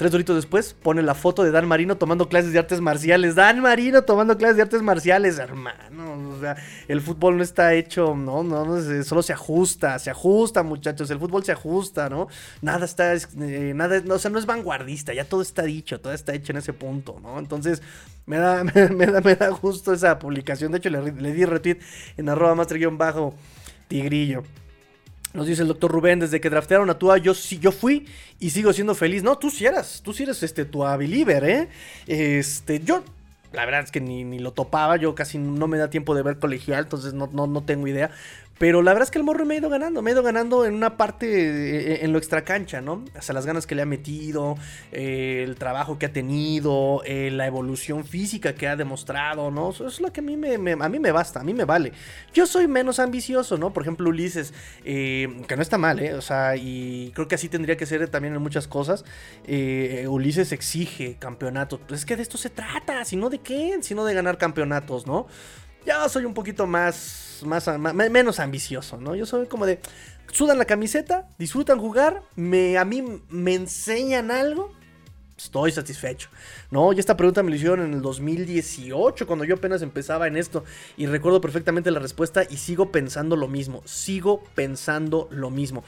[0.03, 3.37] Tres doritos después pone la foto de Dan Marino tomando clases de artes marciales.
[3.37, 6.33] Dan Marino tomando clases de artes marciales, hermano.
[6.37, 6.57] O sea,
[6.88, 11.09] el fútbol no está hecho, no, no, no solo se ajusta, se ajusta, muchachos.
[11.12, 12.27] El fútbol se ajusta, ¿no?
[12.62, 16.35] Nada está, eh, nada, o sea, no es vanguardista, ya todo está dicho, todo está
[16.35, 17.38] hecho en ese punto, ¿no?
[17.38, 17.81] Entonces,
[18.27, 20.73] me da, me, da, me da gusto esa publicación.
[20.73, 21.79] De hecho, le, di retweet
[22.17, 23.37] en arroba master-bajo
[23.87, 24.43] tigrillo.
[25.35, 28.07] Nos dice el doctor Rubén, desde que draftearon a Tua, yo sí, yo fui
[28.38, 29.23] y sigo siendo feliz.
[29.23, 31.68] No, tú sí eras, tú sí eres este Tua believer, ¿eh?
[32.07, 33.03] Este, yo,
[33.53, 36.23] la verdad es que ni, ni, lo topaba, yo casi no me da tiempo de
[36.23, 38.11] ver colegial, entonces no, no, no tengo idea.
[38.62, 40.64] Pero la verdad es que el morro me ha ido ganando, me ha ido ganando
[40.64, 43.05] en una parte, eh, eh, en lo extracancha, ¿no?
[43.18, 44.57] O sea, las ganas que le ha metido,
[44.92, 49.70] eh, el trabajo que ha tenido, la evolución física que ha demostrado, ¿no?
[49.70, 51.90] Eso es lo que a mí me, a mí me basta, a mí me vale.
[52.33, 53.72] Yo soy menos ambicioso, ¿no?
[53.72, 56.14] Por ejemplo, Ulises, que no está mal, ¿eh?
[56.14, 59.05] O sea, y creo que así tendría que ser también en muchas cosas.
[60.07, 61.81] Ulises exige campeonatos.
[61.88, 65.05] Pues es que de esto se trata, si no de qué, sino de ganar campeonatos,
[65.05, 65.27] ¿no?
[65.85, 69.14] Ya soy un poquito más más, menos ambicioso, ¿no?
[69.14, 69.81] Yo soy como de,
[70.31, 74.73] sudan la camiseta, disfrutan jugar, me, a mí me enseñan algo,
[75.45, 76.29] estoy satisfecho.
[76.71, 80.37] No, y esta pregunta me la hicieron en el 2018, cuando yo apenas empezaba en
[80.37, 80.65] esto.
[80.97, 83.83] Y recuerdo perfectamente la respuesta y sigo pensando lo mismo.
[83.85, 85.85] Sigo pensando lo mismo.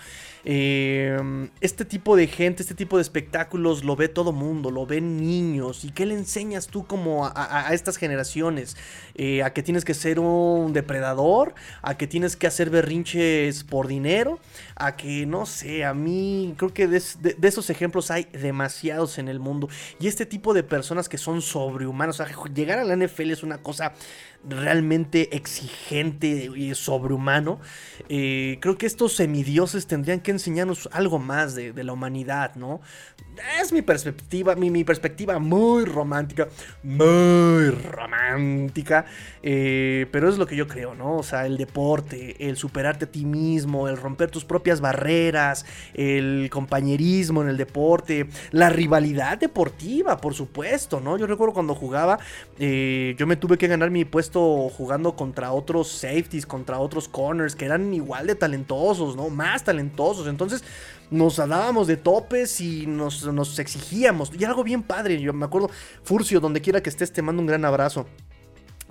[0.46, 5.16] Em, este tipo de gente, este tipo de espectáculos lo ve todo mundo, lo ven
[5.16, 5.84] niños.
[5.84, 8.76] ¿Y qué le enseñas tú como a, estas generaciones?
[9.14, 13.86] Eh, a que tienes que ser un depredador, a que tienes que hacer berrinches por
[13.86, 14.38] dinero,
[14.76, 17.02] a que no sé, a mí creo que de,
[17.42, 19.68] esos ejemplos hay demasiados en el mundo.
[20.00, 23.42] Y este tipo de personas que son sobrehumanos, o sea, llegar a la NFL es
[23.42, 23.92] una cosa
[24.48, 27.60] realmente exigente y sobrehumano.
[28.08, 32.80] Eh, creo que estos semidioses tendrían que enseñarnos algo más de, la humanidad, ¿no?
[33.60, 36.48] Es mi perspectiva, mi, perspectiva muy romántica,
[36.82, 39.04] muy romántica,
[39.42, 41.16] eh, pero es lo que yo creo, ¿no?
[41.16, 46.48] O sea, el deporte, el superarte a ti mismo, el romper tus propias barreras, el
[46.50, 51.18] compañerismo en el deporte, la rivalidad deportiva, por supuesto, ¿no?
[51.18, 52.18] Yo recuerdo cuando jugaba,
[52.58, 57.54] eh, yo me tuve que ganar mi puesto jugando contra otros safeties, contra otros corners
[57.54, 59.30] que eran igual de talentosos, ¿no?
[59.30, 60.26] Más talentosos.
[60.26, 60.62] Entonces
[61.10, 64.30] nos dábamos de topes y nos, nos exigíamos.
[64.38, 65.20] Y algo bien padre.
[65.20, 65.70] Yo me acuerdo,
[66.02, 68.06] Furcio, donde quiera que estés, te mando un gran abrazo.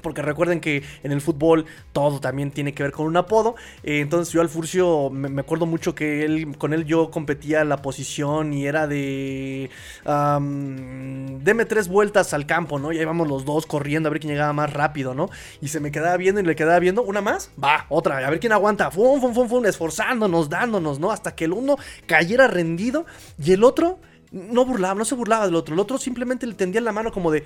[0.04, 3.56] Porque recuerden que en el fútbol todo también tiene que ver con un apodo.
[3.84, 7.82] Eh, entonces yo al Furcio me, acuerdo mucho que él, con él yo competía la
[7.82, 9.72] posición y era de...
[10.06, 12.92] deme tres vueltas al campo, ¿no?
[12.92, 15.30] Y ahí vamos los dos corriendo a ver quién llegaba más rápido, ¿no?
[15.62, 17.02] Y se me quedaba viendo y le quedaba viendo.
[17.02, 18.92] Una más, va, otra, a ver quién aguanta.
[18.92, 21.12] Fum, fum, fum, fum, esforzándonos, dándonos, ¿no?
[21.12, 23.06] Hasta que el uno cayera rendido
[23.44, 24.00] y el otro
[24.34, 25.74] no burlaba, no se burlaba del otro.
[25.74, 27.44] El otro simplemente le tendía la mano como de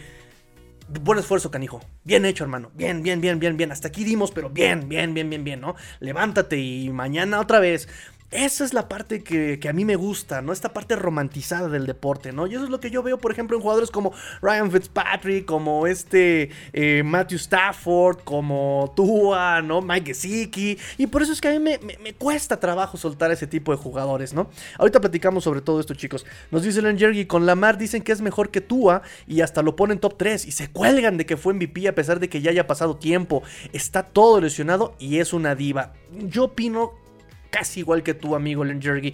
[0.89, 1.82] Buen esfuerzo, canijo.
[2.06, 2.71] Bien hecho, hermano.
[2.73, 3.73] Bien, bien, bien, bien, bien.
[3.73, 5.76] Hasta aquí dimos, pero bien, bien, bien, bien, bien, ¿no?
[6.00, 7.89] Levántate y mañana otra vez.
[8.30, 10.52] Esa es la parte que, a mí me gusta, ¿no?
[10.52, 12.46] Esta parte romantizada del deporte, ¿no?
[12.46, 14.12] Y eso es lo que yo veo, por ejemplo, en jugadores como
[14.42, 19.82] Ryan Fitzpatrick, como este eh, Matthew Stafford, como Tua, ¿no?
[19.82, 20.78] Mike Gesicki.
[20.98, 24.34] Y por eso es que a mí me, cuesta trabajo soltar ese tipo de jugadores,
[24.34, 24.50] ¿no?
[24.78, 26.26] Ahorita platicamos sobre todo esto, chicos.
[26.52, 30.00] Nos dice Len con Lamar dicen que es mejor que Tua y hasta lo ponen
[30.00, 32.68] top 3 y se cuelgan de que fue MVP a pesar de que ya haya
[32.68, 33.42] pasado tiempo.
[33.72, 35.94] Está todo lesionado y es una diva.
[36.12, 37.07] Yo opino
[37.50, 39.14] casi igual que tu amigo Len Jergy.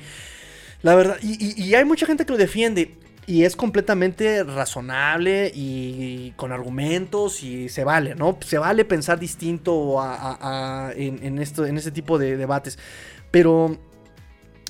[0.82, 2.98] La verdad, y, hay mucha gente que lo defiende.
[3.26, 8.38] Y es completamente razonable y con argumentos y se vale, ¿no?
[8.46, 9.98] Se vale pensar distinto
[10.94, 12.78] en, esto, en este tipo de debates.
[13.32, 13.80] Pero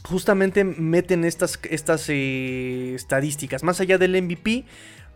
[0.03, 3.63] justamente meten estas, estas eh, estadísticas.
[3.63, 4.65] Más allá del MVP,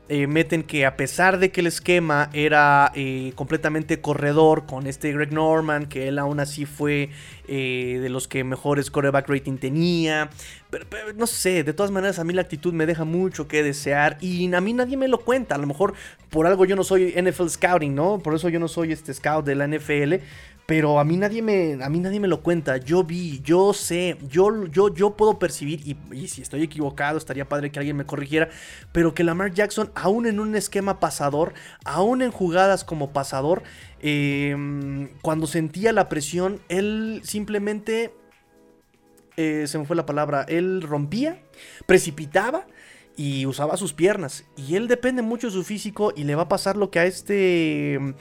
[0.10, 5.12] eh, meten que a pesar de que el esquema era eh, completamente corredor con este
[5.12, 7.10] Greg Norman, que él aún así fue
[7.48, 10.30] eh, de los que mejores quarterback rating tenía,
[10.70, 14.18] pero, no sé, de todas maneras a mí la actitud me deja mucho que desear
[14.22, 15.94] y a mí nadie me lo cuenta, a lo mejor
[16.30, 18.20] por algo yo no soy NFL Scouting, ¿no?
[18.20, 20.16] Por eso yo no soy este scout de la NFL,
[20.68, 22.76] pero a mí nadie me, a mí nadie me lo cuenta.
[22.76, 27.72] Yo vi, yo sé, yo, yo, yo puedo percibir, y, si estoy equivocado, estaría padre
[27.72, 28.50] que alguien me corrigiera,
[28.92, 31.54] pero que Lamar Jackson, aún en un esquema pasador,
[31.86, 33.64] aún en jugadas como pasador,
[34.02, 38.14] em, cuando sentía la presión, él simplemente,
[39.38, 41.42] eh, se me fue la palabra, él rompía,
[41.86, 42.68] precipitaba
[43.16, 44.44] y usaba sus piernas.
[44.58, 47.06] Y él depende mucho de su físico y le va a pasar lo que a
[47.06, 48.16] este...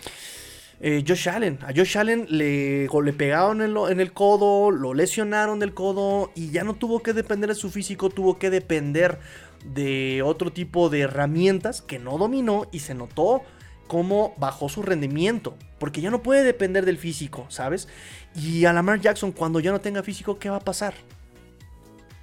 [0.81, 1.59] Eh, Josh Allen.
[1.63, 6.65] A Josh Allen le, le pegaron en, el codo, lo lesionaron del codo y ya
[6.65, 9.19] no tuvo que depender de su físico, tuvo que depender
[9.65, 13.43] de otro tipo de herramientas que no dominó y se notó
[13.87, 15.57] cómo bajó su rendimiento.
[15.79, 17.89] Porque ya no puede depender del físico, ¿sabes?
[18.35, 20.95] Y a Lamar Jackson, cuando ya no tenga físico, ¿qué va a pasar?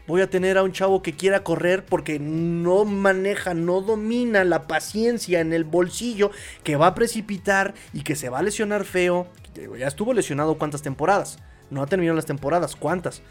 [0.06, 4.68] Voy a tener a un chavo que quiera correr porque no maneja, no domina la
[4.68, 6.32] paciencia en el bolsillo,
[6.64, 9.28] que va a precipitar y que se va a lesionar feo.
[9.78, 11.40] Ya estuvo lesionado cuántas temporadas.
[11.70, 13.22] No ha terminado las temporadas, cuántas.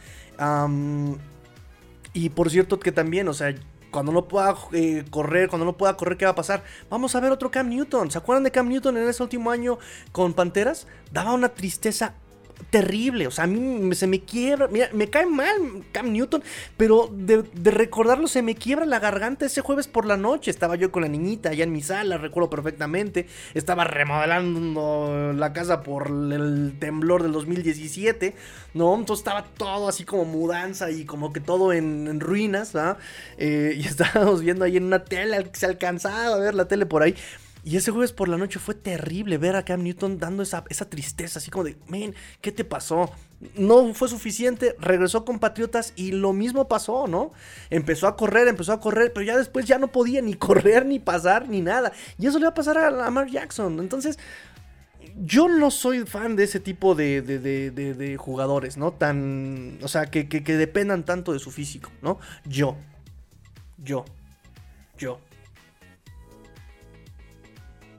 [2.14, 3.54] y por cierto que también, o sea,
[3.90, 6.64] cuando no pueda eh, correr, cuando no pueda correr, ¿qué va a pasar?
[6.88, 8.10] Vamos a ver otro Cam Newton.
[8.10, 9.78] ¿Se acuerdan de Cam Newton en ese último año
[10.10, 10.86] con Panteras?
[11.12, 12.14] Daba una tristeza
[12.70, 13.26] terrible.
[13.26, 14.68] O sea, a mí se me quiebra.
[14.68, 16.42] Mira, me cae mal Cam Newton,
[16.76, 20.50] pero de, recordarlo se me quiebra la garganta ese jueves por la noche.
[20.50, 23.26] Estaba yo con la niñita allá en mi sala, recuerdo perfectamente.
[23.54, 28.34] Estaba remodelando la casa por el temblor del 2017.
[28.74, 28.94] ¿no?
[28.94, 32.72] Entonces estaba todo así como mudanza y como que todo en, ruinas,
[33.38, 37.02] eh, y estábamos viendo ahí en una tele, se alcanzaba a ver la tele por
[37.02, 37.14] ahí.
[37.64, 40.90] Y ese jueves por la noche fue terrible ver a Cam Newton dando esa, esa
[40.90, 43.10] tristeza, así como de, men, ¿qué te pasó?
[43.54, 47.32] No fue suficiente, regresó con Patriotas y lo mismo pasó, ¿no?
[47.70, 50.98] Empezó a correr, empezó a correr, pero ya después ya no podía ni correr, ni
[50.98, 51.92] pasar, ni nada.
[52.18, 53.78] Y eso le va a pasar a Lamar Jackson.
[53.78, 54.18] Entonces,
[55.24, 58.92] yo no soy fan de ese tipo de, de, de, de jugadores, ¿no?
[58.92, 62.18] Tan, o sea, que, que, que dependan tanto de su físico, ¿no?
[62.44, 62.76] Yo,
[63.78, 64.04] yo,
[64.98, 65.20] yo.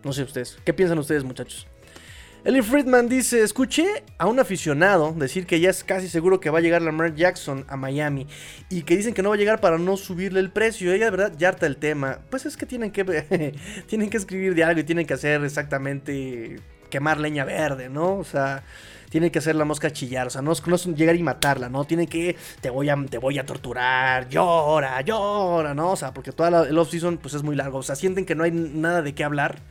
[0.04, 0.58] No sé ustedes.
[0.66, 1.68] ¿Qué piensan ustedes, muchachos?
[2.46, 6.58] Eli Friedman dice, escuché a un aficionado decir que ya es casi seguro que va
[6.58, 8.28] a llegar Lamar Jackson a Miami
[8.70, 10.92] y que dicen que no va a llegar para no subirle el precio.
[10.92, 12.20] Ella de verdad ya harta el tema.
[12.30, 13.06] Pues es que tienen que
[13.88, 18.18] tienen que escribir de algo y tienen que hacer exactamente quemar leña verde, ¿no?
[18.18, 18.64] O sea,
[19.10, 21.86] tienen que hacer la mosca chillar, o sea, no, es llegar y matarla, ¿no?
[21.86, 25.92] Tienen que te voy a te voy a torturar, llora, llora, ¿no?
[25.92, 28.36] O sea, porque toda el off season pues es muy largo, o sea, sienten que
[28.36, 29.62] no hay nada de qué hablar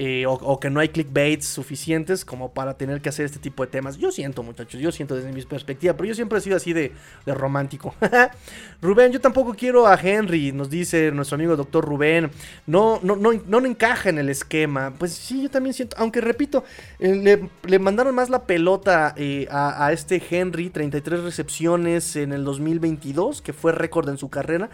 [0.00, 3.72] eh, o, que no hay clickbaits suficientes como para tener que hacer este tipo de
[3.72, 3.96] temas.
[3.96, 6.92] Yo siento, muchachos, yo siento desde mi perspectiva, pero yo siempre he sido así de,
[7.26, 7.92] romántico.
[8.80, 12.30] Rubén, yo tampoco quiero a Henry, nos dice nuestro amigo doctor Rubén.
[12.64, 14.94] No, no, no, no encaja en el esquema.
[14.96, 16.62] Pues sí, yo también siento, aunque repito,
[17.00, 22.44] eh, le, mandaron más la pelota eh, a, a este Henry, 33 recepciones en el
[22.44, 24.70] 2022, que fue récord en su carrera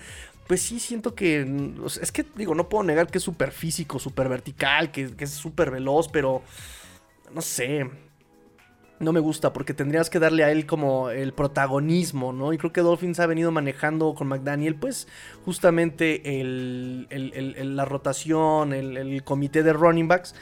[0.46, 1.46] pues sí siento que.
[2.00, 5.70] es que, digo, no puedo negar que es súper físico, súper vertical, que, es súper
[5.70, 6.42] veloz, pero.
[7.32, 7.88] No sé.
[9.00, 12.52] No me gusta porque tendrías que darle a él como el protagonismo, ¿no?
[12.52, 15.08] Y creo que Dolphins ha venido manejando con McDaniel, pues,
[15.44, 17.08] justamente el,
[17.76, 20.34] la rotación, el, comité de running backs.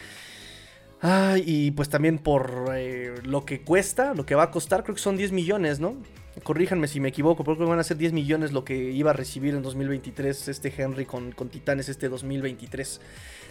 [1.45, 5.03] y pues también por eh, lo que cuesta, lo que va a costar, creo que
[5.03, 5.97] son 10 millones, ¿no?
[6.43, 9.55] Corríjanme si me equivoco, porque van a ser 10 millones lo que iba a recibir
[9.55, 13.01] en 2023 este Henry con, con Titanes este 2023.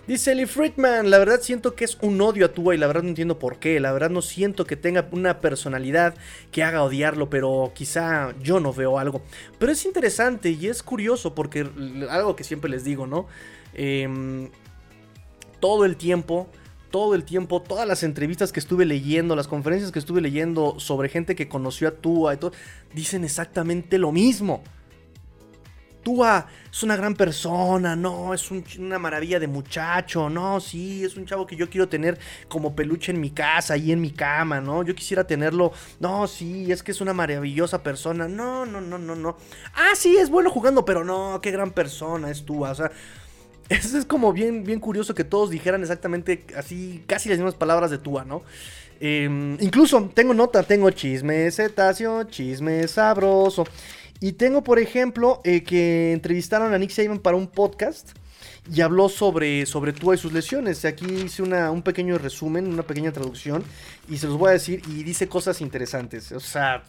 [0.08, 3.04] Dice Lee Friedman, la verdad siento que es un odio a Tua y la verdad
[3.04, 3.80] no entiendo por qué.
[3.80, 6.16] La verdad no siento que tenga una personalidad
[6.52, 9.22] que haga odiarlo, pero quizá yo no veo algo.
[9.60, 11.68] Pero es interesante y es curioso porque
[12.10, 13.28] algo que siempre les digo, ¿no?
[13.76, 14.50] Em,
[15.60, 16.50] todo el tiempo
[16.92, 21.10] todo el tiempo, todas las entrevistas que estuve leyendo, las conferencias que estuve leyendo sobre
[21.10, 22.52] gente que conoció a Tua y todo,
[22.94, 24.62] dicen exactamente lo mismo.
[26.04, 31.26] Tua es una gran persona, no, es una maravilla de muchacho, no, sí, es un
[31.26, 34.84] chavo que yo quiero tener como peluche en mi casa, ahí en mi cama, ¿no?
[34.84, 39.16] Yo quisiera tenerlo, no, sí, es que es una maravillosa persona, no, no, no, no,
[39.16, 39.38] no.
[39.76, 42.92] Ah, sí, es bueno jugando, pero no, qué gran persona es Tua, o sea,
[43.72, 47.92] eso es como bien, bien curioso que todos dijeran exactamente así, casi las mismas palabras
[47.92, 48.44] de Tua, ¿no?
[49.00, 53.66] Em, incluso tengo nota, tengo chisme cetáceo, chisme sabroso.
[54.20, 58.12] Y tengo, por ejemplo, eh, que entrevistaron a Nick Saban para un podcast
[58.70, 60.86] y habló sobre, sobre Tua y sus lesiones.
[60.86, 63.64] Aquí hice una, un pequeño resumen, una pequeña traducción
[64.08, 66.84] y se los voy a decir y dice cosas interesantes, o sea,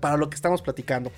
[0.00, 1.10] para lo que estamos platicando,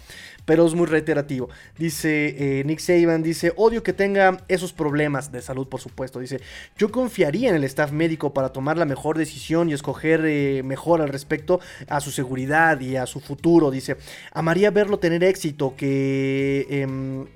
[0.44, 1.48] pero es muy reiterativo.
[1.78, 6.20] Dice eh, Nick Saban, dice, odio que tenga esos problemas de salud, por supuesto.
[6.20, 6.40] Dice,
[6.78, 11.02] yo confiaría en el staff médico para tomar la mejor decisión y escoger eh, mejor
[11.02, 13.70] al respecto a su seguridad y a su futuro.
[13.70, 13.96] Dice,
[14.32, 17.26] amaría verlo tener éxito, que...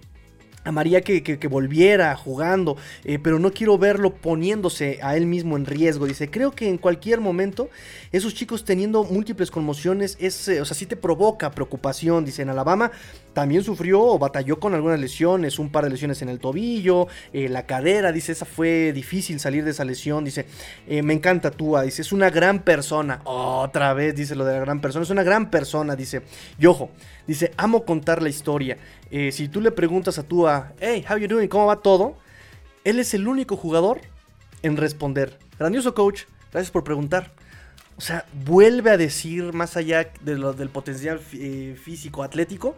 [0.64, 5.56] Em, amaría que, que, volviera jugando, eh, pero no quiero verlo poniéndose a él mismo
[5.56, 6.06] en riesgo.
[6.06, 7.68] Dice, creo que en cualquier momento
[8.12, 12.24] esos chicos teniendo múltiples conmociones, es, eh, o sea, sí te provoca preocupación.
[12.24, 12.92] Dice, en Alabama
[13.32, 17.48] también sufrió o batalló con algunas lesiones, un par de lesiones en el tobillo, eh,
[17.48, 20.24] la cadera, dice, esa fue difícil salir de esa lesión.
[20.24, 20.46] Dice,
[20.88, 23.20] me encanta Tua, dice, es una gran persona.
[23.24, 26.22] Otra vez dice lo de la gran persona, es una gran persona, dice.
[26.58, 26.90] Y ojo,
[27.26, 28.76] dice, amo contar la historia.
[29.10, 32.16] Eh, si tú le preguntas a Tua, hey, how you doing, ¿cómo va todo?
[32.84, 34.00] Él es el único jugador
[34.62, 35.38] en responder.
[35.58, 37.32] Grandioso coach, gracias por preguntar.
[37.96, 42.76] O sea, vuelve a decir, más allá de lo, del potencial eh, físico, atlético,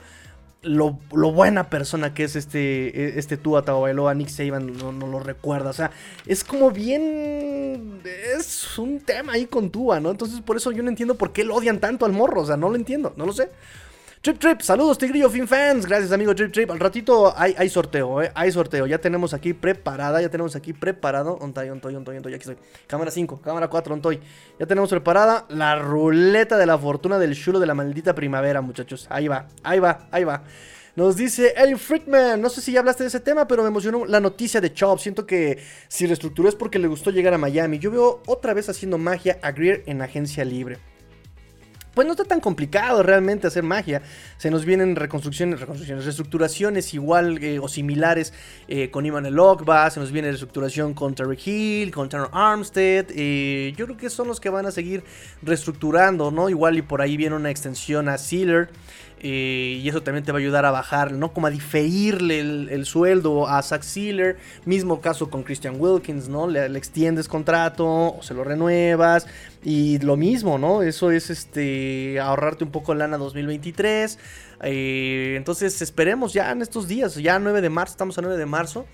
[0.63, 5.21] lo, buena persona que es este, e, este Tua Tagovailoa, Nick Saban no, no, lo
[5.21, 5.71] recuerda.
[5.71, 5.91] O sea,
[6.27, 8.01] es como bien.
[8.37, 10.11] Es un tema ahí con Tua, ¿no?
[10.11, 12.43] Entonces, por eso yo no entiendo por qué lo odian tanto al morro.
[12.43, 13.51] O sea, no lo entiendo, no lo sé.
[14.23, 16.71] Trip Trip, saludos Tigrillo Fin Fans, gracias amigo Trip Trip.
[16.71, 18.87] Al ratito hay, sorteo, eh, hay sorteo.
[18.87, 21.39] Ya tenemos aquí preparada, ya tenemos aquí preparado.
[21.41, 22.59] Ontoy, ontoy, ontoy, ontoy, aquí estoy.
[22.87, 24.21] Cámara 5, cámara 4, ontoy.
[24.59, 29.07] Ya tenemos preparada la ruleta de la fortuna del chulo de la maldita primavera, muchachos.
[29.09, 30.43] Ahí va, ahí va, ahí va.
[30.97, 34.05] Nos dice Ellie Frickman, no sé si ya hablaste de ese tema, pero me emocionó
[34.05, 34.99] la noticia de Chop.
[34.99, 37.79] Siento que si reestructuró es porque le gustó llegar a Miami.
[37.79, 40.90] Yo veo otra vez haciendo magia a Greer en agencia libre
[41.95, 44.03] pues no está tan complicado realmente hacer magia.
[44.37, 48.33] Se nos vienen reconstrucciones, reconstrucciones, reestructuraciones igual eh, o similares
[48.69, 53.07] eh, con Iman Elokba, se nos viene reestructuración con Terry Hill, con Tanner Armstead.
[53.11, 55.03] Eh, yo creo que son los que van a seguir
[55.43, 56.49] reestructurando, ¿no?
[56.49, 58.71] Igual y por ahí viene una extensión a Sealer.
[59.23, 61.33] Y eso también te va a ayudar a bajar, ¿no?
[61.33, 64.39] Como a diferirle el, sueldo a Zach Sealer.
[64.65, 66.47] Mismo caso con Christian Wilkins, ¿no?
[66.47, 69.27] Le, le, extiendes contrato o se lo renuevas.
[69.63, 70.83] Y lo mismo, ¿no?
[70.83, 74.19] Eso es este ahorrarte un poco lana 2023.
[74.63, 78.47] Eh, entonces esperemos ya en estos días, ya 9 de marzo, estamos a 9 de
[78.47, 78.87] marzo.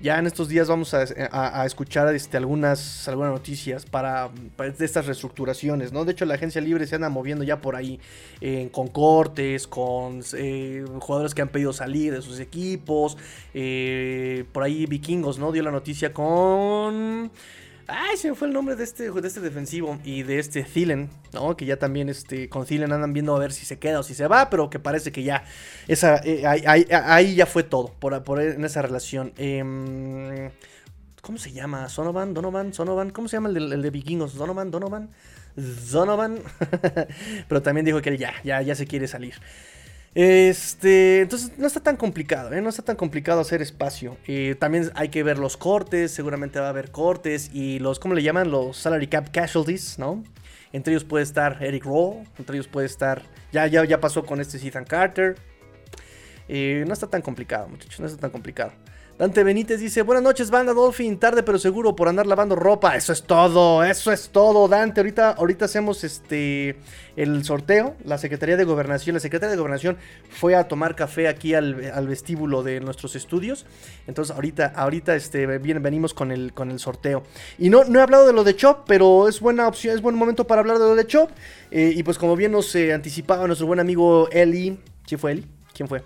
[0.00, 4.30] Ya en estos días vamos a, escuchar este, algunas, algunas noticias para,
[4.80, 6.04] estas reestructuraciones, ¿no?
[6.04, 8.00] De hecho, la agencia libre se anda moviendo ya por ahí
[8.72, 13.16] con cortes, con eh, jugadores que han pedido salir de sus equipos.
[13.54, 15.52] Eh, por ahí Vikingos, ¿no?
[15.52, 17.30] Dio la noticia con...
[17.88, 21.10] Ay, se me fue el nombre de este, de este defensivo y de este Thielen,
[21.32, 21.56] ¿no?
[21.56, 24.14] Que ya también este, con Thielen andan viendo a ver si se queda o si
[24.14, 25.44] se va, pero que parece que ya
[25.88, 29.32] esa, eh, ahí, ya fue todo por, por en esa relación.
[29.36, 30.50] Em,
[31.20, 31.88] ¿Cómo se llama?
[31.88, 32.34] ¿Sonovan?
[32.34, 32.72] ¿Donovan?
[32.72, 33.10] ¿Sonovan?
[33.10, 34.34] ¿Cómo se llama el de, el de vikingos?
[34.34, 34.70] ¿Donovan?
[34.70, 35.10] ¿Donovan?
[35.56, 36.40] ¿Donovan?
[37.48, 39.34] pero también dijo que ya, ya, ya se quiere salir.
[40.14, 42.60] Este, entonces no está tan complicado, ¿eh?
[42.60, 44.18] no está tan complicado hacer espacio.
[44.26, 48.14] Eh, también hay que ver los cortes, seguramente va a haber cortes y los, ¿cómo
[48.14, 48.50] le llaman?
[48.50, 50.22] Los salary cap casualties, ¿no?
[50.72, 53.22] Entre ellos puede estar Eric Rowe, entre ellos puede estar,
[53.52, 55.36] ya, ya, ya pasó con este Ethan Carter.
[56.48, 58.72] Eh, no está tan complicado, muchachos, no está tan complicado.
[59.18, 62.96] Dante Benítez dice, buenas noches, banda Dolphin, tarde pero seguro por andar lavando ropa.
[62.96, 65.00] Eso es todo, eso es todo, Dante.
[65.00, 66.76] Ahorita, ahorita hacemos este
[67.14, 67.94] el sorteo.
[68.04, 69.98] La Secretaría de Gobernación, la Secretaría de Gobernación
[70.30, 71.74] fue a tomar café aquí al,
[72.08, 73.66] vestíbulo de nuestros estudios.
[74.06, 77.22] Entonces ahorita, ahorita este, venimos con el, con el sorteo.
[77.58, 80.16] Y no, no he hablado de lo de Chop, pero es buena opción, es buen
[80.16, 81.30] momento para hablar de lo de Chop.
[81.70, 84.78] Eh, y pues como bien nos eh, anticipaba nuestro buen amigo Eli.
[85.06, 85.46] ¿Sí fue Eli?
[85.74, 86.02] ¿Quién fue?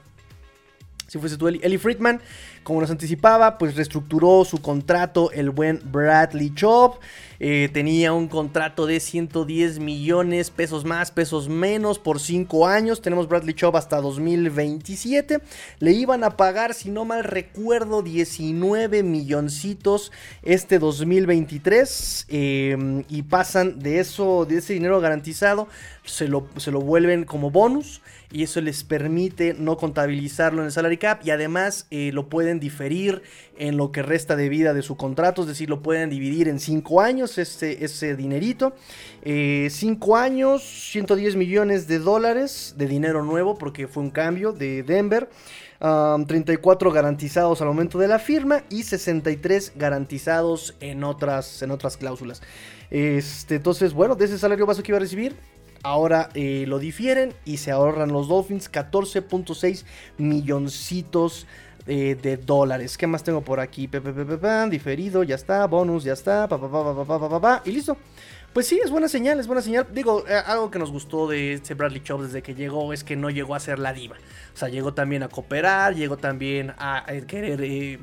[1.07, 1.61] Si fuese tú, Eli.
[1.62, 2.20] Eli Friedman
[2.67, 6.97] como nos anticipaba, pues reestructuró su contrato el buen Bradley Chop.
[7.39, 13.03] Eh, tenía un contrato de 110 millones, pesos más, pesos menos, por 5 años.
[13.03, 15.43] Tenemos Bradley Chop hasta 2027.
[15.79, 20.11] Le iban a pagar, si no mal recuerdo, 19 milloncitos
[20.43, 22.27] este 2023.
[22.31, 25.69] Eh, y pasan de eso, de ese dinero garantizado,
[26.05, 28.01] se lo, se lo vuelven como bonus.
[28.33, 31.20] Y eso les permite no contabilizarlo en el salary cap.
[31.24, 33.22] Y además eh, lo pueden diferir
[33.59, 36.61] en lo que resta de vida de su contrato, es decir, lo pueden dividir en
[36.61, 38.74] 5 años ese, ese dinerito.
[39.22, 44.83] 5 eh, años, 110 millones de dólares de dinero nuevo porque fue un cambio de
[44.83, 45.29] Denver.
[45.79, 52.43] 34 garantizados al momento de la firma y 63 garantizados en otras, en otras cláusulas.
[52.91, 55.37] Este, entonces, bueno, de ese salario base que iba a recibir,
[55.83, 59.85] ahora eh, lo difieren y se ahorran los Dolphins 14.6
[60.18, 61.47] milloncitos
[61.87, 62.99] eh, de dólares.
[62.99, 63.89] ¿Qué más tengo por aquí?
[64.70, 65.64] diferido, ya está.
[65.66, 66.49] Bonus, ya está.
[67.64, 67.97] y listo.
[68.57, 69.87] Pues sí, es buena señal, es buena señal.
[69.93, 73.15] Digo, eh, algo que nos gustó de este Bradley Chubb desde que llegó es que
[73.15, 74.17] no llegó a ser la diva.
[74.55, 77.99] O sea, llegó también a cooperar, llegó también a, querer, eh,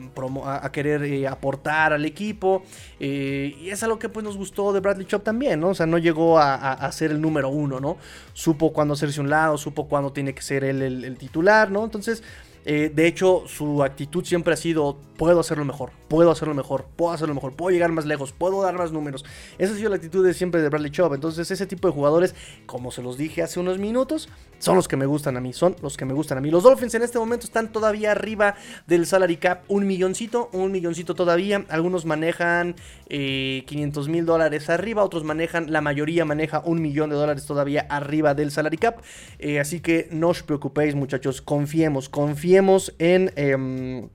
[0.45, 2.61] a, querer aportar al equipo.
[2.99, 5.69] y es algo que pues nos gustó de Bradley Chubb también, ¿no?
[5.69, 7.97] O sea, no llegó a, ser el número uno, ¿no?
[8.33, 11.83] Supo cuándo hacerse un lado, supo cuándo tiene que ser él el titular, ¿no?
[11.83, 12.21] Entonces...
[12.65, 17.11] Eh, de hecho, su actitud siempre ha sido, puedo hacerlo mejor, puedo hacerlo mejor, puedo
[17.11, 19.25] hacerlo mejor, puedo llegar más lejos, puedo dar más números.
[19.57, 21.13] Esa ha sido la actitud de siempre de Bradley Chubb.
[21.13, 22.35] Entonces, ese tipo de jugadores,
[22.65, 25.75] como se los dije hace unos minutos, son los que me gustan a mí, son
[25.81, 26.49] los que me gustan a mí.
[26.49, 28.55] Los Dolphins en este momento están todavía arriba
[28.87, 31.65] del salary cap, un milloncito, un milloncito todavía.
[31.69, 32.75] Algunos manejan
[33.09, 37.85] 500 eh, mil dólares arriba, otros manejan, la mayoría maneja un millón de dólares todavía
[37.89, 39.01] arriba del salary cap.
[39.39, 42.52] Eh, así que no os preocupéis muchachos, confiemos, confiemos
[42.99, 43.31] en...
[43.35, 44.09] Em,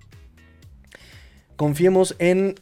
[1.57, 2.55] confiemos en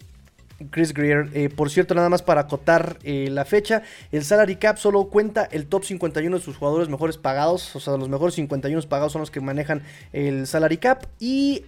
[0.70, 1.30] Chris Greer.
[1.34, 3.82] Eh, por cierto, nada más para acotar eh, la fecha,
[4.12, 7.74] el salary cap solo cuenta el top 51 de sus jugadores mejores pagados.
[7.76, 9.82] O sea, los mejores 51 pagados son los que manejan
[10.12, 11.04] el salary cap.
[11.18, 11.62] Y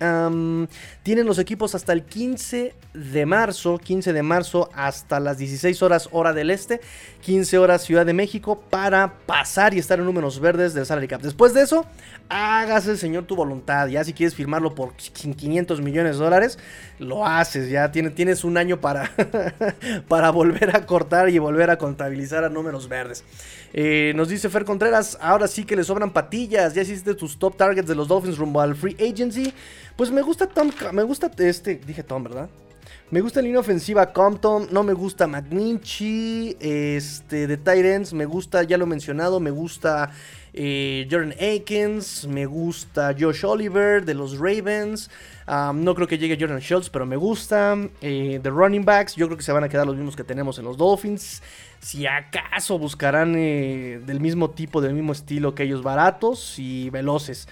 [1.02, 6.08] tienen los equipos hasta el 15 de marzo, 15 de marzo hasta las 16 horas
[6.12, 6.80] hora del este,
[7.22, 11.20] 15 horas Ciudad de México para pasar y estar en números verdes del salary cap.
[11.20, 11.86] Después de eso,
[12.28, 13.88] hágase señor tu voluntad.
[13.88, 16.58] Ya si quieres firmarlo por 500 millones de dólares,
[16.98, 17.70] lo haces.
[17.70, 19.10] Ya tienes, tienes un año para,
[20.08, 23.24] para volver a cortar y volver a contabilizar a números verdes.
[23.72, 26.74] Eh, nos dice Fer Contreras, ahora sí que le sobran patillas.
[26.74, 29.52] Ya hiciste tus top targets de los Dolphins rumbo al free agency.
[29.96, 32.48] Pues me gusta Tom, me gusta este, dije Tom, ¿verdad?
[33.10, 38.62] Me gusta la línea ofensiva Compton, no me gusta McNinchy, este, de Tyrants, me gusta,
[38.64, 40.10] ya lo he mencionado, me gusta
[40.52, 45.10] eh, Jordan Akins, me gusta Josh Oliver de los Ravens.
[45.46, 47.76] no creo que llegue Jordan Schultz, pero me gusta.
[48.00, 50.58] Eh, the running backs, yo creo que se van a quedar los mismos que tenemos
[50.58, 51.42] en los Dolphins.
[51.80, 57.46] Si acaso buscarán eh, del mismo tipo, del mismo estilo que ellos, baratos y veloces.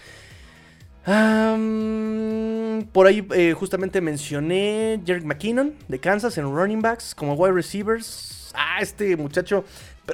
[1.05, 8.53] por ahí eh, justamente mencioné Jerry McKinnon de Kansas en running backs como wide receivers.
[8.55, 9.64] Ah, este muchacho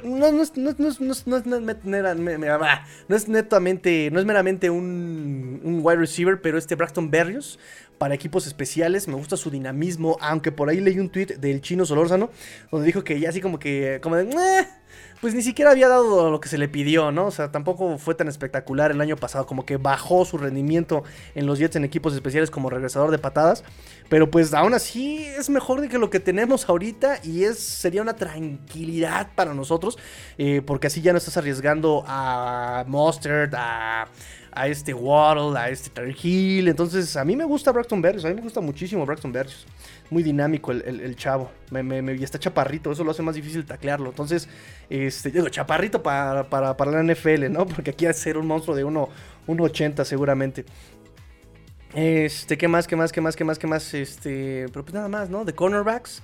[0.03, 1.11] no, no, es, no, no, no
[3.15, 7.59] es netamente, no es meramente un, un wide receiver, pero este Braxton Berrios
[7.97, 9.07] para equipos especiales.
[9.07, 12.29] Me gusta su dinamismo, aunque por ahí leí un tweet del chino Solórzano,
[12.71, 14.25] donde dijo que ya así como que, como de,
[15.23, 17.27] pues ni siquiera había dado lo que se le pidió, ¿no?
[17.27, 21.45] O sea, tampoco fue tan espectacular el año pasado, como que bajó su rendimiento en
[21.45, 23.63] los Jets en equipos especiales como regresador de patadas.
[24.09, 28.01] Pero pues aún así es mejor de que lo que tenemos ahorita y es, sería
[28.01, 29.97] una tranquilidad para nosotros,
[30.37, 34.09] eh, porque así ya no estás arriesgando a Mustard, a
[34.55, 35.91] a este Waddle, a este
[36.21, 36.67] Hill.
[36.67, 39.65] Entonces, a mí me gusta Braxton Berrios, a mí me gusta muchísimo Braxton Berrios.
[40.09, 41.51] Muy dinámico el, chavo.
[41.71, 44.09] Me, y está chaparrito, eso lo hace más difícil taclearlo.
[44.09, 44.47] Entonces,
[44.89, 47.65] este, digo, chaparrito para, para, para la NFL, ¿no?
[47.67, 50.65] Porque aquí a ser un monstruo de 1.80 seguramente.
[51.93, 53.93] Este, ¿qué más, qué más, qué más, qué más, qué más?
[53.93, 55.45] Este, pero pues nada más, ¿no?
[55.45, 56.23] De cornerbacks.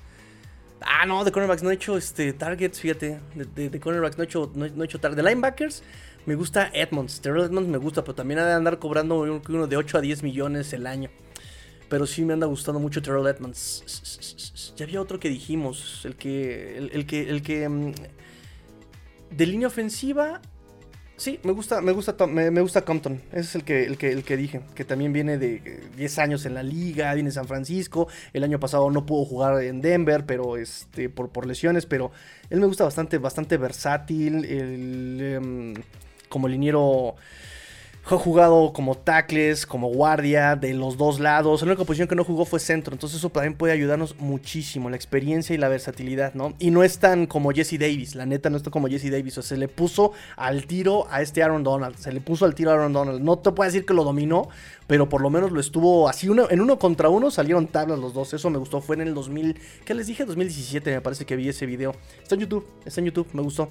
[0.81, 3.19] Ah, no, de cornerbacks no he hecho este, targets, fíjate.
[3.55, 5.21] De, cornerbacks no he hecho, no, he hecho targets.
[5.21, 5.83] De linebackers,
[6.25, 7.21] me gusta Edmonds.
[7.21, 10.23] Terrell Edmonds me gusta, pero también ha de andar cobrando uno de 8 a 10
[10.23, 11.09] millones el año.
[11.89, 14.73] pero sí me anda gustando mucho Terrell Edmonds.
[14.75, 17.93] Ya había otro que dijimos, el que, el, que, el que, mm,
[19.31, 20.39] de línea ofensiva,
[21.19, 23.21] Sí, me gusta, me gusta, me, gusta Compton.
[23.33, 26.45] Ese es el que, el que, el que dije, que también viene de 10 años
[26.45, 28.07] en la liga, viene de San Francisco.
[28.31, 32.13] El año pasado no pudo jugar en Denver, pero este, por, por lesiones, pero
[32.49, 34.45] él me gusta bastante, bastante versátil.
[34.45, 35.73] El, em,
[36.29, 37.15] como liniero
[38.17, 41.61] jugado como tackles, como guardia, de los dos lados.
[41.61, 42.93] La única posición que no jugó fue centro.
[42.93, 44.89] Entonces eso también puede ayudarnos muchísimo.
[44.89, 46.55] La experiencia y la versatilidad, ¿no?
[46.59, 48.15] Y no es tan como Jesse Davis.
[48.15, 49.37] La neta no está como Jesse Davis.
[49.37, 51.97] O sea, se le puso al tiro a este Aaron Donald.
[51.97, 53.21] Se le puso al tiro a Aaron Donald.
[53.21, 54.49] No te puedo decir que lo dominó.
[54.89, 56.27] Pero por lo menos lo estuvo así.
[56.49, 58.33] En uno contra uno salieron tablas los dos.
[58.33, 58.81] Eso me gustó.
[58.81, 59.55] Fue en el 2000.
[59.85, 60.25] ¿Qué les dije?
[60.25, 61.93] 2017 me parece que vi ese video.
[62.23, 62.65] Está en YouTube.
[62.83, 63.27] Está en YouTube.
[63.33, 63.69] Me gustó.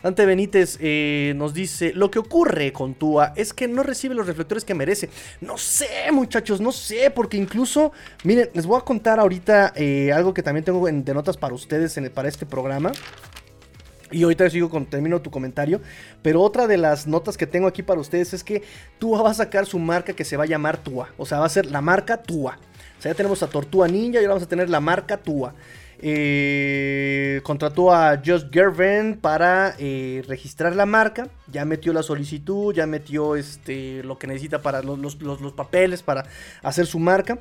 [0.00, 4.28] Dante Benítez eh, nos dice, lo que ocurre con Tua es que no recibe los
[4.28, 5.10] reflectores que merece.
[5.40, 7.90] No sé, muchachos, no sé, porque incluso,
[8.22, 12.00] miren, les voy a contar ahorita eh, algo que también tengo de notas para ustedes
[12.14, 12.92] para este programa.
[14.10, 15.80] Y ahorita sigo con, termino tu comentario.
[16.22, 18.62] Pero otra de las notas que tengo aquí para ustedes es que
[18.98, 21.08] Tua va a sacar su marca que se va a llamar Tua.
[21.16, 22.58] O sea, va a ser la marca Tua.
[22.98, 25.54] O sea, ya tenemos a Tortuga Ninja y ahora vamos a tener la marca Tua.
[26.02, 31.28] Eh, contrató a Josh Gervin para eh, registrar la marca.
[31.52, 35.16] Ya metió la solicitud, ya metió este, lo que necesita para los,
[35.54, 36.24] papeles para
[36.62, 37.38] hacer su marca.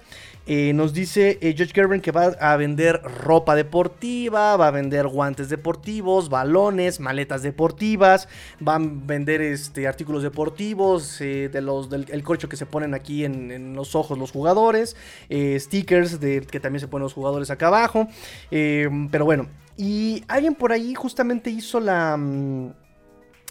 [0.52, 5.48] Eh, nos dice Josh Gervin que va a vender ropa deportiva, va a vender guantes
[5.48, 8.28] deportivos, balones, maletas deportivas,
[8.68, 13.26] va a vender este, artículos deportivos, de los, del el corcho que se ponen aquí
[13.26, 14.96] en, los ojos los jugadores,
[15.30, 18.08] stickers de, que también se ponen los jugadores acá abajo.
[18.50, 19.48] Pero bueno,
[19.78, 22.72] y alguien por ahí justamente hizo la, mm,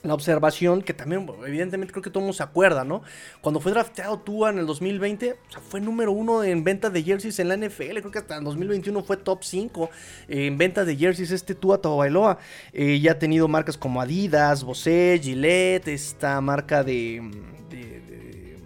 [0.03, 3.03] la observación que también, evidentemente, creo que todo el mundo se acuerda, ¿no?
[3.40, 7.03] Cuando fue drafteado Tua en el 2020, o sea, fue número uno en ventas de
[7.03, 7.99] jerseys en la NFL.
[7.99, 9.90] Creo que hasta en 2021 fue top 5
[10.28, 12.38] en ventas de jerseys este Tua Tagovailoa.
[12.72, 17.20] Eh, ya ha tenido marcas como Adidas, Bose, Gillette, esta marca de,
[17.68, 18.57] de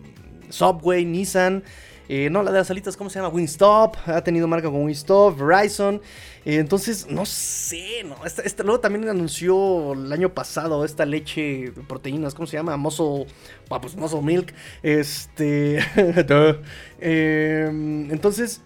[0.50, 1.62] Subway, Nissan.
[2.08, 3.34] Eh, no, la de las alitas, ¿cómo se llama?
[3.34, 3.96] Winstop.
[4.06, 6.00] Ha tenido marca con Winstop, Verizon.
[6.44, 8.16] Eh, entonces, no sé, ¿no?
[8.64, 12.76] luego también anunció el año pasado esta leche de proteínas, ¿cómo se llama?
[12.76, 13.26] Muscle,
[13.70, 14.52] ah, pues Muscle Milk.
[14.82, 15.78] Este.
[17.04, 18.60] Em, entonces,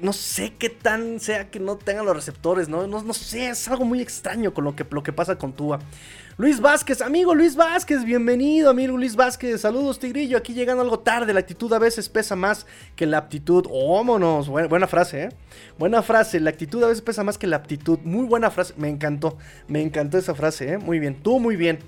[0.00, 2.86] no sé qué tan sea que no tengan los receptores, ¿no?
[2.86, 5.80] No, no sé, es algo muy extraño con lo que, lo que pasa con Tua.
[6.38, 9.62] Luis Vázquez, amigo Luis Vázquez, bienvenido, amigo Luis Vázquez.
[9.62, 10.36] Saludos, Tigrillo.
[10.36, 11.32] Aquí llegando algo tarde.
[11.32, 13.66] La actitud a veces pesa más que la aptitud.
[13.66, 14.46] ¡Vámonos!
[14.46, 15.28] Buena, buena frase, ¿eh?
[15.78, 16.38] Buena frase.
[16.40, 18.00] La actitud a veces pesa más que la aptitud.
[18.04, 18.74] Muy buena frase.
[18.76, 19.38] Me encantó.
[19.66, 20.76] Me encantó esa frase, ¿eh?
[20.76, 21.14] Muy bien.
[21.14, 21.78] Tú, muy bien.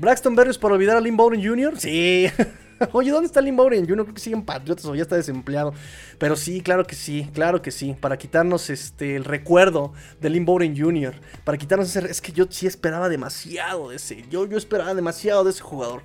[0.00, 1.78] Braxton Berrios por olvidar a Lynn Bowden Jr.
[1.78, 2.26] Sí.
[2.92, 3.82] Oye, ¿dónde está Lynn Bowden?
[3.82, 5.74] No creo que sigue en Patriotas o ya está desempleado.
[6.18, 7.94] Pero sí, claro que sí, claro que sí.
[8.00, 11.14] Para quitarnos este el recuerdo de Lynn Bowden Jr.
[11.44, 12.10] Para quitarnos ese.
[12.10, 14.24] Es que yo sí esperaba demasiado de ese.
[14.30, 16.00] Yo, yo esperaba demasiado de ese jugador.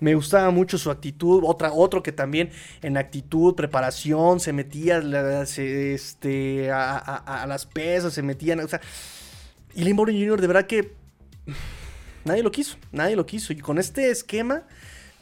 [0.00, 1.42] Me gustaba mucho su actitud.
[1.46, 2.50] Otra, otro que también
[2.82, 4.98] en actitud, preparación, se metía
[5.38, 8.60] este, a, las pesas, se metían.
[8.60, 8.82] O sea,
[9.74, 10.40] y Lynn Bowden Jr.
[10.42, 10.92] de verdad que.
[12.24, 13.52] Nadie lo quiso, nadie lo quiso.
[13.52, 14.62] Y con este esquema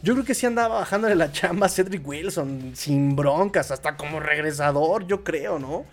[0.03, 4.21] yo creo que sí andaba bajándole la chamba a Cedric Wilson, sin broncas, hasta como
[4.21, 5.87] regresador, yo creo, ¿no?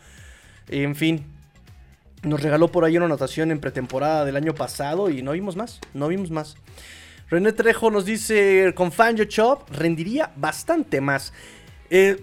[0.70, 1.26] En fin,
[2.22, 5.80] nos regaló por ahí una anotación en pretemporada del año pasado y no vimos más,
[5.94, 6.58] no vimos más.
[7.30, 11.34] René Trejo nos dice, con Fangio Chop rendiría bastante más.
[11.90, 12.18] Eh,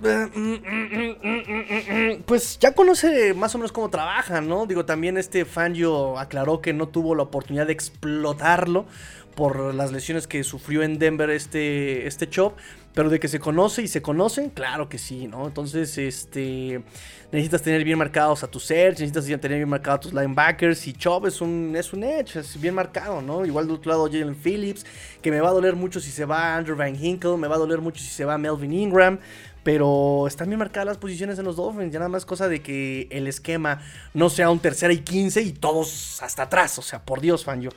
[2.27, 4.67] pues ya conoce más o menos cómo trabaja, ¿no?
[4.67, 8.87] Digo, también este Fangio aclaró que no tuvo la oportunidad de explotarlo
[9.37, 12.59] por las lesiones que sufrió en Denver este, este Chop.
[12.93, 15.47] Pero de que se conoce y se conocen, claro que sí, ¿no?
[15.47, 16.83] Entonces, este.
[17.31, 20.89] Necesitas tener bien marcados a tus edge, necesitas tener bien marcados a tus linebackers.
[20.89, 23.47] Y Chop es un, es un edge, es bien marcado, ¿no?
[23.47, 24.85] Igual de otro lado, Jalen Phillips,
[25.23, 27.59] que me va a doler mucho si se va Andrew Van Hinkle, me va a
[27.59, 29.21] doler mucho si se va Melvin Ingram.
[29.63, 31.93] Pero están bien marcadas las posiciones en los Dolphins.
[31.93, 33.81] Ya nada más cosa de que el esquema
[34.15, 36.79] no sea un tercera y 15 y todos hasta atrás.
[36.79, 37.71] O sea, por Dios, fan yo.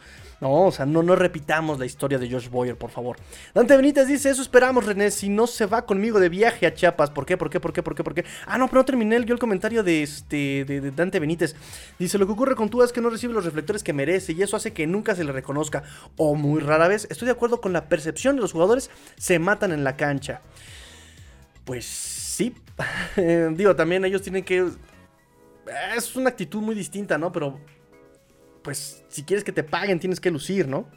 [0.44, 3.16] No, o sea, no, no repitamos la historia de Josh Boyer, por favor.
[3.54, 7.12] Dante Benítez dice, eso esperamos, René, si no se va conmigo de viaje a Chiapas.
[7.12, 7.38] ¿Por qué?
[7.38, 7.62] ¿Por qué?
[7.62, 7.82] ¿Por qué?
[7.82, 8.04] ¿Por qué?
[8.04, 8.26] ¿Por qué?
[8.46, 11.56] Ah, no, pero no terminé yo el comentario de, este, de, Dante Benítez.
[11.98, 14.42] Dice, lo que ocurre con tú es que no recibe los reflectores que merece y
[14.42, 15.84] eso hace que nunca se le reconozca.
[16.18, 19.72] O muy rara vez, estoy de acuerdo con la percepción de los jugadores, se matan
[19.72, 20.42] en la cancha.
[21.66, 22.56] Pues sí.
[23.56, 24.68] Digo, también ellos tienen que...
[25.96, 27.32] Es una actitud muy distinta, ¿no?
[27.32, 27.60] Pero
[28.64, 30.88] pues si quieres que te paguen tienes que lucir, ¿no?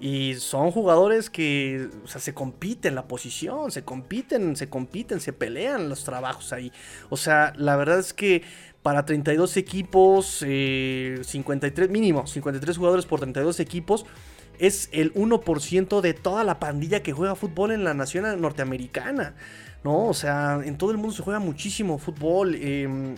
[0.00, 5.32] Y son jugadores que, o sea, se compiten la posición, se compiten, se compiten, se
[5.32, 6.72] pelean los trabajos ahí.
[7.08, 8.42] O sea, la verdad es que
[8.82, 14.04] para 32 equipos, 53 eh, mínimo, 53 jugadores por 32 equipos,
[14.58, 19.36] es el 1% de toda la pandilla que juega fútbol en la nación norteamericana.
[19.84, 20.06] ¿No?
[20.06, 22.54] O sea, en todo el mundo se juega muchísimo fútbol.
[22.56, 23.16] Eh,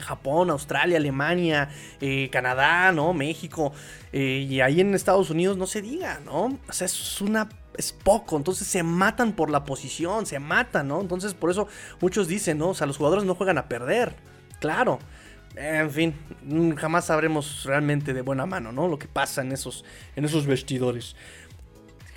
[0.00, 3.12] Japón, Australia, Alemania, eh, Canadá, ¿no?
[3.12, 3.72] México.
[4.12, 6.58] Eh, y ahí en Estados Unidos no se diga, ¿no?
[6.68, 11.00] O sea, es una es poco, entonces se matan por la posición, se matan, ¿no?
[11.00, 11.68] Entonces por eso
[12.00, 12.70] muchos dicen, ¿no?
[12.70, 14.14] O sea, los jugadores no juegan a perder,
[14.60, 14.98] claro.
[15.56, 16.14] En fin,
[16.76, 18.88] jamás sabremos realmente de buena mano, ¿no?
[18.88, 21.16] Lo que pasa en esos, en esos vestidores.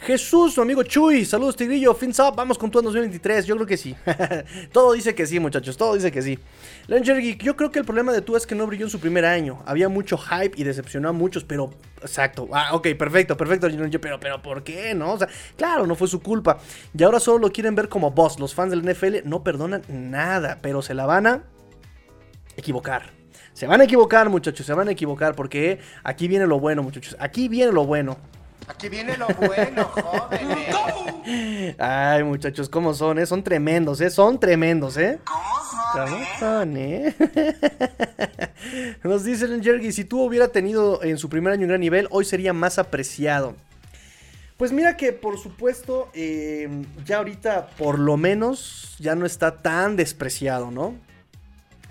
[0.02, 3.76] Jesús, su amigo Chuy, saludos Tigrillo, fins up, vamos con tu 2023, yo creo que
[3.76, 3.96] sí.
[4.72, 6.40] todo dice que sí, muchachos, todo dice que sí.
[6.88, 9.00] Langer Geek, yo creo que el problema de tú es que no brilló en su
[9.00, 9.62] primer año.
[9.66, 11.72] Había mucho hype y decepcionó a muchos, pero
[12.02, 12.48] exacto.
[12.54, 13.68] Ah, ok, perfecto, perfecto,
[14.02, 14.96] pero pero ¿por qué?
[14.96, 15.28] No, o sea,
[15.58, 16.60] claro, no fue su culpa.
[16.98, 18.40] Y ahora solo lo quieren ver como boss.
[18.40, 21.44] Los fans del NFL no perdonan nada, pero se la van a
[22.56, 23.12] equivocar.
[23.54, 27.18] Se van a equivocar, muchachos, se van a equivocar porque aquí viene lo bueno, muchachos.
[27.20, 28.18] Aquí viene lo bueno.
[28.70, 30.76] Aquí viene lo bueno, jóvenes.
[31.80, 33.26] Ay, muchachos, ¿cómo son, eh?
[33.26, 34.12] Son tremendos, ¿eh?
[34.12, 35.20] Son tremendos, ¿eh?
[35.26, 35.42] ¿Cómo
[35.72, 36.28] son, ¿Cómo eh?
[36.40, 37.16] son, eh?
[39.04, 42.08] Nos dice el Jergy, si tú hubiera tenido en su primer año un gran nivel,
[42.12, 43.56] hoy sería más apreciado.
[44.56, 49.96] Pues mira que por supuesto, em, ya ahorita por lo menos ya no está tan
[49.96, 50.94] despreciado, ¿no?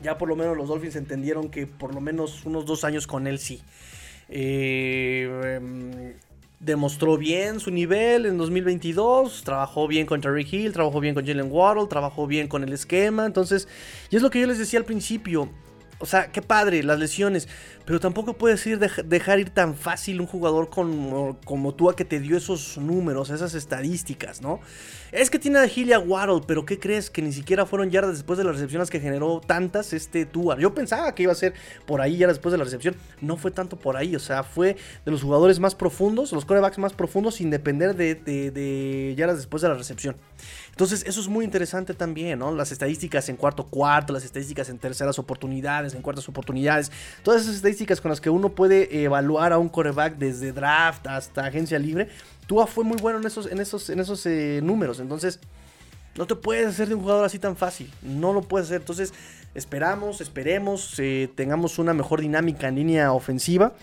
[0.01, 3.27] Ya por lo menos los Dolphins entendieron que por lo menos unos dos años con
[3.27, 3.63] él sí.
[4.29, 6.15] Eh,
[6.61, 11.49] demostró bien su nivel en 2022, trabajó bien con Terry Hill, trabajó bien con Jalen
[11.51, 13.69] Waddle, trabajó bien con el esquema, entonces,
[14.11, 15.49] y es lo que yo les decía al principio,
[16.01, 17.49] o sea, qué padre, las lesiones.
[17.85, 22.05] Pero tampoco puedes ir dejar ir tan fácil un jugador como, como tú a que
[22.05, 24.61] te dio esos números, esas estadísticas, ¿no?
[25.11, 27.09] Es que tiene a Gilia Waddle, pero ¿qué crees?
[27.09, 30.59] Que ni siquiera fueron yardas después de las recepciones que generó tantas este Tua.
[30.59, 31.55] Yo pensaba que iba a ser
[31.87, 32.95] por ahí ya después de la recepción.
[33.21, 36.79] No fue tanto por ahí, o sea, fue de los jugadores más profundos, los corebacks
[36.79, 40.17] más profundos, sin depender de, de, de yardas después de la recepción.
[40.71, 42.55] Entonces, eso es muy interesante también, ¿no?
[42.55, 46.93] Las estadísticas en cuarto cuarto, las estadísticas en terceras oportunidades, en cuartas oportunidades,
[47.23, 51.47] todas esas estadísticas con las que uno puede evaluar a un coreback desde draft hasta
[51.47, 52.09] agencia libre.
[52.49, 55.01] Tua fue muy bueno en esos, en esos, en esos eh, números.
[55.01, 55.39] Entonces,
[56.17, 57.93] no te puedes hacer de un jugador así tan fácil.
[58.03, 58.81] No lo puedes hacer.
[58.81, 59.13] Entonces,
[59.55, 63.75] esperamos, esperemos, eh, tengamos una mejor dinámica en línea ofensiva.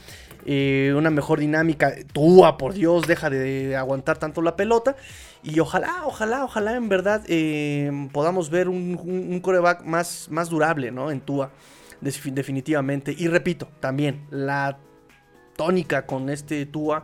[0.48, 1.94] Eh, una mejor dinámica.
[2.12, 4.96] Tua, por Dios, deja de aguantar tanto la pelota.
[5.44, 7.22] Y ojalá, ojalá, ojalá en verdad
[8.12, 11.12] podamos ver un, coreback más, más durable, ¿no?
[11.12, 11.52] En Tua,
[12.02, 13.14] definitivamente.
[13.16, 14.80] Y repito, también la
[15.56, 17.04] tónica con este Tua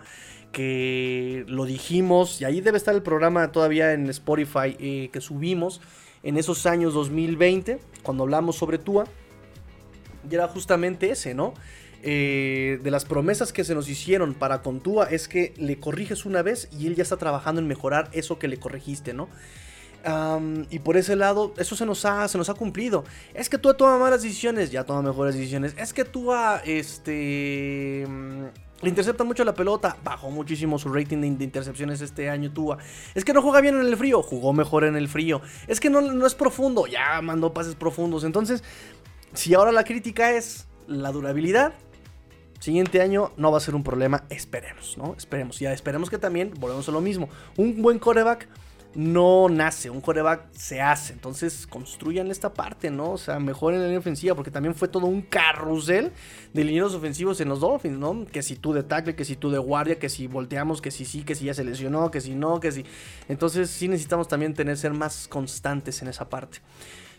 [0.51, 5.81] que lo dijimos, y ahí debe estar el programa todavía en Spotify eh, que subimos
[6.23, 9.05] en esos años 2020, cuando hablamos sobre Tua,
[10.29, 11.53] y era justamente ese, ¿no?
[12.03, 16.41] Eh, de las promesas que se nos hicieron para Contúa es que le corriges una
[16.41, 19.29] vez y él ya está trabajando en mejorar eso que le corregiste, ¿no?
[20.71, 23.03] y por ese lado, eso se nos ha, se nos ha cumplido.
[23.35, 25.75] Es que tú toma malas decisiones, ya toma mejores decisiones.
[25.77, 26.33] Es que tú
[26.65, 28.07] este...
[28.83, 32.77] Intercepta mucho la pelota, bajó muchísimo su rating de, intercepciones este año Tua.
[33.13, 35.41] Es que no juega bien en el frío, jugó mejor en el frío.
[35.67, 38.23] Es que no, no es profundo, ya mandó pases profundos.
[38.23, 38.63] Entonces,
[39.33, 41.73] si ahora la crítica es la durabilidad,
[42.61, 45.15] Siguiente año no va a ser un problema, esperemos, ¿no?
[45.17, 45.57] Esperemos.
[45.57, 47.27] Ya esperemos que también volvemos a lo mismo.
[47.57, 48.47] Un buen coreback
[48.93, 51.13] no nace, un coreback se hace.
[51.13, 53.11] Entonces construyan esta parte, ¿no?
[53.11, 56.11] O sea, mejoren la línea ofensiva, porque también fue todo un carrusel
[56.53, 58.25] de linieros ofensivos en los Dolphins, ¿no?
[58.25, 61.05] Que si tú de tackle, que si tú de guardia, que si volteamos, que si
[61.05, 62.85] sí, que si ya se lesionó, que si no, que si.
[63.29, 66.59] Entonces sí necesitamos también tener ser más constantes en esa parte.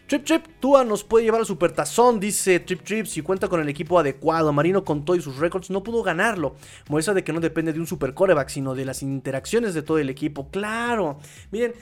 [0.06, 3.68] Trip Trip, Tua nos puede llevar al supertazón, dice Trip Trip, si cuenta con el
[3.68, 4.52] equipo adecuado.
[4.52, 6.54] Marino con todo y sus récords no pudo ganarlo.
[6.88, 9.98] Muestra de que no depende de un super coreback, sino de las interacciones de todo
[9.98, 10.50] el equipo.
[10.50, 11.18] Claro,
[11.50, 11.72] miren,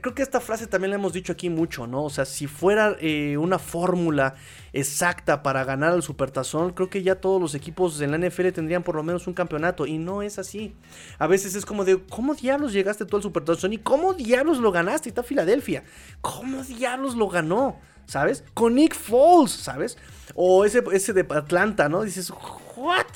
[0.00, 2.04] creo que esta frase también la hemos dicho aquí mucho, ¿no?
[2.04, 4.34] O sea, si fuera eh, una fórmula
[4.72, 8.82] exacta para ganar el Supertazón, creo que ya todos los equipos en la NFL tendrían
[8.82, 9.86] por lo menos un campeonato.
[9.86, 10.74] Y no es así.
[11.18, 13.72] A veces es como de, ¿cómo diablos llegaste tú al Supertazón?
[13.72, 15.08] ¿Y cómo diablos lo ganaste?
[15.08, 15.84] Y está Filadelfia.
[16.20, 17.78] ¿Cómo diablos lo ganó?
[18.06, 18.44] ¿Sabes?
[18.52, 19.96] Con Nick Foles, ¿sabes?
[20.34, 22.02] O ese, ese de Atlanta, ¿no?
[22.02, 22.30] Dices,
[22.76, 23.06] ¿what?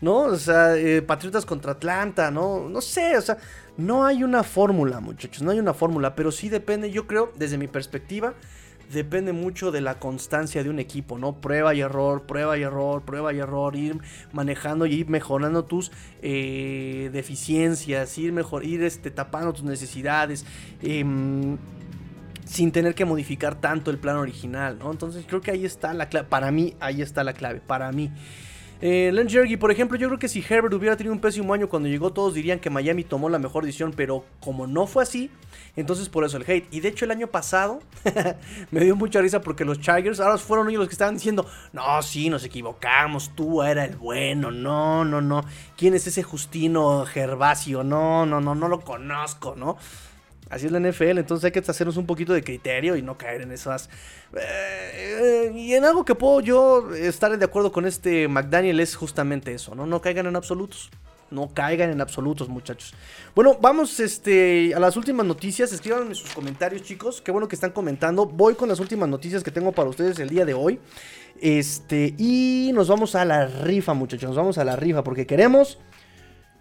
[0.00, 0.18] ¿No?
[0.20, 2.68] O sea, eh, Patriotas contra Atlanta, ¿no?
[2.68, 3.38] No sé, o sea
[3.78, 7.58] no hay una fórmula, muchachos, no hay una fórmula, pero sí depende, yo creo, desde
[7.58, 8.34] mi perspectiva,
[8.92, 11.40] depende mucho de la constancia de un equipo, ¿no?
[11.40, 14.00] Prueba y error, prueba y error, prueba y error, ir
[14.32, 20.44] manejando y ir mejorando tus eh, deficiencias, ir mejor, ir este, tapando tus necesidades.
[20.82, 21.56] Em,
[22.44, 24.90] sin tener que modificar tanto el plan original, ¿no?
[24.90, 26.26] Entonces creo que ahí está la clave.
[26.28, 27.60] Para mí, ahí está la clave.
[27.60, 28.10] Para mí.
[28.80, 31.68] Eh, Len Jergy, por ejemplo, yo creo que si Herbert hubiera tenido un pésimo año
[31.68, 35.32] cuando llegó, todos dirían que Miami tomó la mejor decisión, pero como no fue así,
[35.74, 36.68] entonces por eso el hate.
[36.70, 37.80] Y de hecho el año pasado
[38.70, 42.00] me dio mucha risa porque los Chargers ahora fueron ellos los que estaban diciendo, no,
[42.02, 45.44] sí, nos equivocamos, tú era el bueno, no, no, no.
[45.76, 47.82] ¿Quién es ese Justino Gervasio?
[47.82, 49.76] No, no, no, no lo conozco, ¿no?
[50.50, 53.42] Así es la NFL, entonces hay que hacernos un poquito de criterio y no caer
[53.42, 53.90] en esas...
[54.34, 59.52] Eh, y en algo que puedo yo estar de acuerdo con este McDaniel es justamente
[59.52, 59.86] eso, ¿no?
[59.86, 60.90] No caigan en absolutos.
[61.30, 62.94] No caigan en absolutos, muchachos.
[63.34, 65.70] Bueno, vamos este, a las últimas noticias.
[65.72, 67.20] Escríbanme sus comentarios, chicos.
[67.20, 68.24] Qué bueno que están comentando.
[68.24, 70.80] Voy con las últimas noticias que tengo para ustedes el día de hoy.
[71.40, 74.28] Este, y nos vamos a la rifa, muchachos.
[74.28, 75.78] Nos vamos a la rifa porque queremos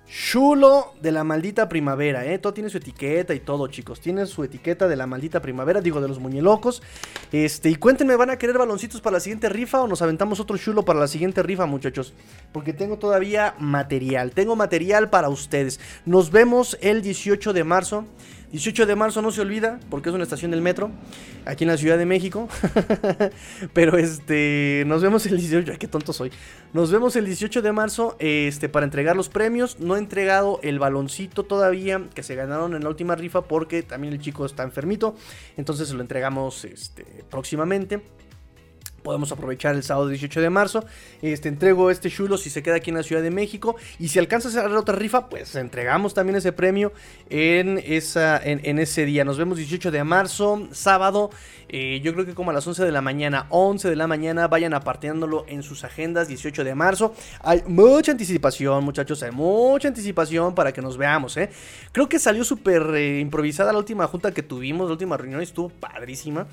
[0.10, 2.40] Chulo de la maldita primavera, ¿eh?
[2.40, 4.00] Todo tiene su etiqueta y todo, chicos.
[4.00, 6.82] Tiene su etiqueta de la maldita primavera, digo, de los muñelocos.
[7.34, 10.58] Este, y cuéntenme, ¿van a querer baloncitos para la siguiente rifa o nos aventamos otro
[10.58, 12.14] chulo para la siguiente rifa, muchachos?
[12.54, 15.80] Porque tengo todavía material, tengo material para ustedes.
[16.06, 18.06] Nos vemos el 18 de marzo.
[18.52, 20.90] 18 de marzo no se olvida, porque es una estación del metro,
[21.46, 22.48] aquí en la Ciudad de México.
[23.74, 26.32] Pero este, nos vemos el 18, ay, qué tonto soy.
[26.74, 29.80] Nos vemos el 18 de marzo este, para entregar los premios.
[29.80, 34.14] No he entregado el baloncito todavía que se ganaron en la última rifa porque también
[34.14, 35.16] el chico está enfermito.
[35.58, 38.02] Entonces se lo entregamos este, próximamente
[39.08, 40.84] podemos aprovechar el sábado 18 de marzo.
[41.22, 43.78] Este, entrego este chulo si se queda aquí en la Ciudad de México.
[44.00, 46.92] Y si alcanza a hacer otra rifa, pues entregamos también ese premio
[47.30, 49.24] en, esa, en, ese día.
[49.24, 51.30] Nos vemos 18 de marzo, sábado.
[51.70, 54.50] Eh, yo creo que como a las 11 de la mañana, 11 de la mañana,
[54.50, 57.16] vayan aparteándolo en sus agendas, 18 de marzo.
[57.40, 61.50] Hay mucha anticipación, muchachos, hay mucha anticipación para que nos veamos, ¿eh?
[61.94, 65.70] Creo que salió súper eh, improvisada la última junta que tuvimos, la última reunión, estuvo
[65.70, 66.46] padrísima.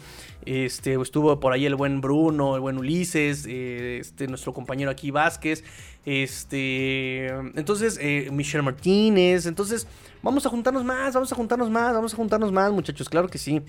[0.46, 5.10] Este, estuvo por ahí el buen Bruno, el buen Ulises, eh, este, nuestro compañero aquí
[5.10, 5.64] Vázquez,
[6.04, 7.98] este, entonces,
[8.30, 9.86] Michelle Martínez, entonces,
[10.22, 13.38] vamos a juntarnos más, vamos a juntarnos más, vamos a juntarnos más, muchachos, claro que
[13.38, 13.62] sí.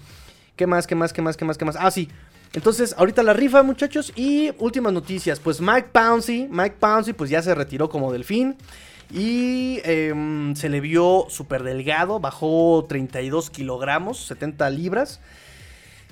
[0.55, 0.87] ¿Qué más?
[0.87, 1.11] ¿Qué más?
[1.11, 1.35] ¿Qué más?
[1.35, 1.57] ¿Qué más?
[1.57, 1.75] ¿Qué más?
[1.77, 2.07] Ah, sí.
[2.53, 4.13] Entonces, ahorita la rifa, muchachos.
[4.15, 5.39] Y últimas noticias.
[5.39, 8.55] Pues Mike Pouncey, Mike Pouncey, pues ya se retiró como delfín.
[9.13, 12.21] Y em, se le vio súper delgado.
[12.21, 15.19] Bajó 32 kilogramos, 70 libras.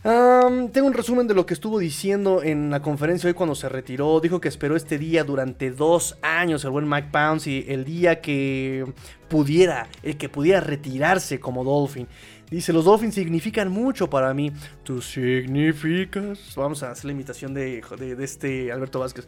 [0.04, 4.20] Tengo un resumen de lo que estuvo diciendo en la conferencia hoy cuando se retiró.
[4.20, 8.86] Dijo que esperó este día durante dos años, el buen Mike Pouncey, el día que
[9.30, 12.08] pudiera, el que pudiera retirarse como Dolphin.
[12.52, 14.52] Dice, los Dolphins significan mucho para mí.
[14.84, 16.54] Tú significas...
[16.56, 19.28] Vamos a hacer la imitación de, de, este Alberto Vázquez.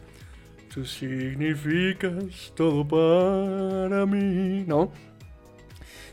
[0.72, 4.64] Tú significas todo para mí.
[4.66, 4.92] ¿No?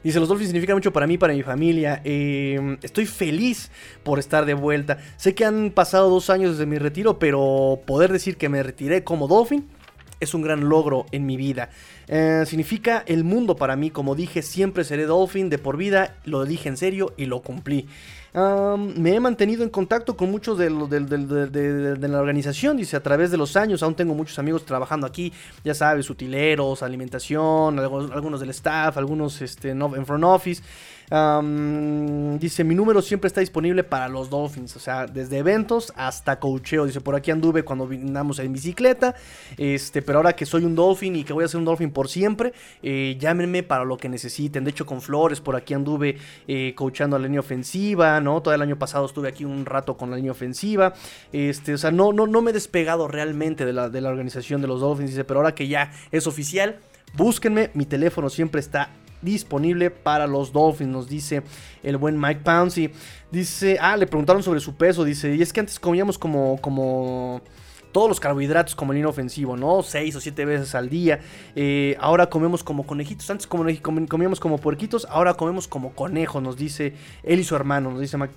[0.04, 2.02] Dice, los Dolphins significan mucho para mí, para mi familia.
[2.04, 3.72] Em, estoy feliz
[4.04, 4.98] por estar de vuelta.
[5.18, 9.04] Sé que han pasado dos años desde mi retiro, pero poder decir que me retiré
[9.04, 9.66] como Dolphin
[10.20, 11.70] es un gran logro en mi vida.
[12.08, 16.46] Eh, significa el mundo para mí, como dije, siempre seré Dolphin de por vida, lo
[16.46, 17.88] dije en serio y lo cumplí.
[18.34, 23.38] Me he mantenido en contacto con muchos de, de, la organización, dice, a través de
[23.38, 25.32] los años, aún tengo muchos amigos trabajando aquí,
[25.64, 30.64] ya sabes, utileros, alimentación, algunos, del staff, algunos este, en front office
[32.40, 36.88] dice, mi número siempre está disponible para los Dolphins, o sea, desde eventos hasta cocheo.
[36.88, 39.14] Dice, por aquí anduve cuando vinimos en bicicleta,
[39.58, 42.08] este, pero ahora que soy un Dolphin y que voy a ser un Dolphin por
[42.08, 44.64] siempre, eh, llámenme para lo que necesiten.
[44.64, 48.42] De hecho, con Flores, por aquí anduve eh, coachando a la línea ofensiva, ¿no?
[48.42, 50.94] Todo el año pasado estuve aquí un rato con la línea ofensiva.
[51.32, 54.62] Este, o sea, no, no, no me he despegado realmente de la, de la organización
[54.62, 56.80] de los Dolphins, dice, pero ahora que ya es oficial,
[57.14, 58.90] búsquenme, mi teléfono siempre está
[59.24, 61.44] disponible para los Dolphins, nos dice
[61.82, 62.92] el buen Mike Pouncey.
[63.32, 67.42] Dice, ah, le preguntaron sobre su peso, dice, y es que antes comíamos como, como
[67.94, 69.82] todos los carbohidratos como el inofensivo, ¿no?
[69.84, 71.22] Seis o siete veces al día.
[71.56, 73.30] Eh, ahora comemos como conejitos.
[73.30, 78.02] Antes comíamos como puerquitos, ahora comemos como conejos, nos dice él y su hermano, nos
[78.02, 78.34] dice Mike.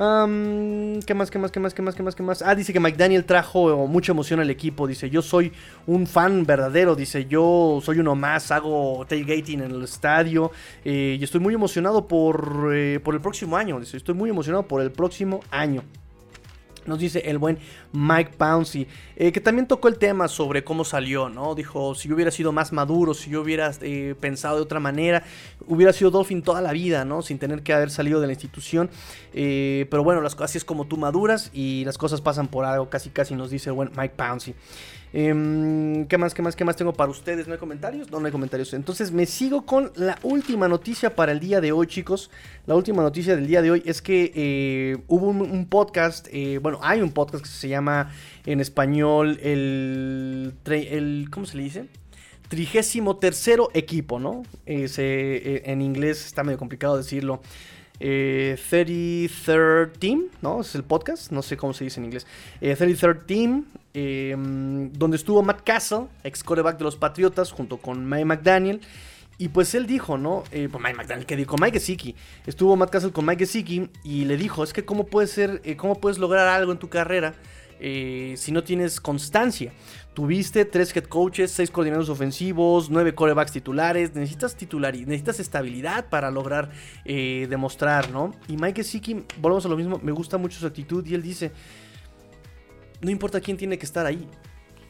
[0.00, 2.42] ¿Qué más, qué más, qué más, qué más, qué más, qué más?
[2.42, 4.86] Ah, dice que Mike Daniel trajo mucha emoción al equipo.
[4.86, 5.52] Dice, yo soy
[5.86, 6.96] un fan verdadero.
[6.96, 10.50] Dice, yo soy uno más, hago tailgating en el estadio.
[10.84, 13.78] Eh, y estoy muy emocionado por, eh, por el próximo año.
[13.78, 15.82] Dice, estoy muy emocionado por el próximo año
[16.90, 17.56] Nos dice el buen
[17.92, 21.54] Mike Pouncey, eh, que también tocó el tema sobre cómo salió, ¿no?
[21.54, 25.22] Dijo, si yo hubiera sido más maduro, si yo hubiera eh, pensado de otra manera,
[25.68, 27.22] hubiera sido Dolphin toda la vida, ¿no?
[27.22, 28.90] Sin tener que haber salido de la institución.
[29.32, 32.90] Eh, pero bueno, las así es como tú maduras y las cosas pasan por algo,
[32.90, 34.56] casi casi nos dice el buen Mike Pouncey.
[35.12, 37.48] Em, ¿Qué más, qué más, qué más tengo para ustedes?
[37.48, 38.08] ¿No hay comentarios?
[38.10, 38.72] No, no hay comentarios.
[38.74, 42.30] Entonces me sigo con la última noticia para el día de hoy, chicos.
[42.66, 46.78] La última noticia del día de hoy es que eh, hubo un, podcast, eh, bueno,
[46.82, 48.12] hay un podcast que se llama
[48.46, 50.54] en español el,
[51.30, 51.86] ¿cómo se le dice?
[52.48, 54.44] Trigésimo tercero equipo, ¿no?
[54.66, 57.42] Eh, en inglés está medio complicado decirlo.
[57.98, 60.62] 33rd Team, ¿no?
[60.62, 62.26] Es el podcast, no sé cómo se dice en inglés.
[62.62, 68.24] 33rd Team, Em, donde estuvo Matt Castle, ex coreback de los Patriotas, junto con Mike
[68.24, 68.80] McDaniel.
[69.36, 70.44] Y pues él dijo, ¿no?
[70.52, 71.56] Eh, pues Mike McDaniel, que dijo?
[71.58, 72.14] Mike Gesicki.
[72.46, 75.76] Estuvo Matt Castle con Mike Gesicki y le dijo, es que cómo puedes ser, eh,
[75.76, 77.34] cómo puedes lograr algo en tu carrera
[77.80, 79.72] eh, si no tienes constancia.
[80.12, 84.14] Tuviste tres head coaches, seis coordinadores ofensivos, nueve corebacks titulares.
[84.14, 86.70] Necesitas titularidad, necesitas estabilidad para lograr
[87.06, 88.34] demostrar, ¿no?
[88.46, 91.52] Y Mike Gesicki, volvemos a lo mismo, me gusta mucho su actitud y él dice,
[93.00, 94.28] no importa quién tiene que estar ahí.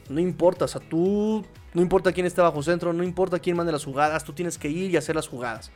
[0.09, 3.71] No importa, o sea, tú, no importa quién esté bajo centro, no importa quién mande
[3.71, 5.71] las jugadas, tú tienes que ir y hacer las jugadas.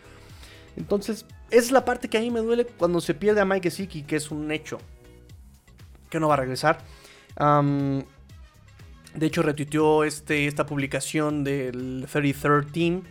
[0.75, 3.71] Entonces, esa es la parte que a mí me duele cuando se pierde a Mike
[3.71, 4.79] Siki, que es un hecho.
[6.09, 6.79] Que no va a regresar.
[7.37, 13.03] de hecho, retuiteó este, esta publicación del 33 Team.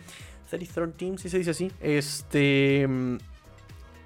[0.49, 1.71] 33 Team, si se dice así.
[1.81, 2.87] Este.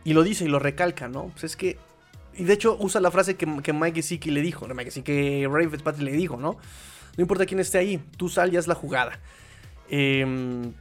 [0.05, 1.27] Y lo dice y lo recalca, ¿no?
[1.27, 1.77] Pues es que
[2.35, 6.03] y de hecho usa la frase que, Mike Gesicki le dijo, Mike que Ray Fitzpatrick
[6.03, 6.57] le dijo, ¿no?
[7.17, 9.19] No importa quién esté ahí, tú sal ya es la jugada.
[9.89, 10.73] Em,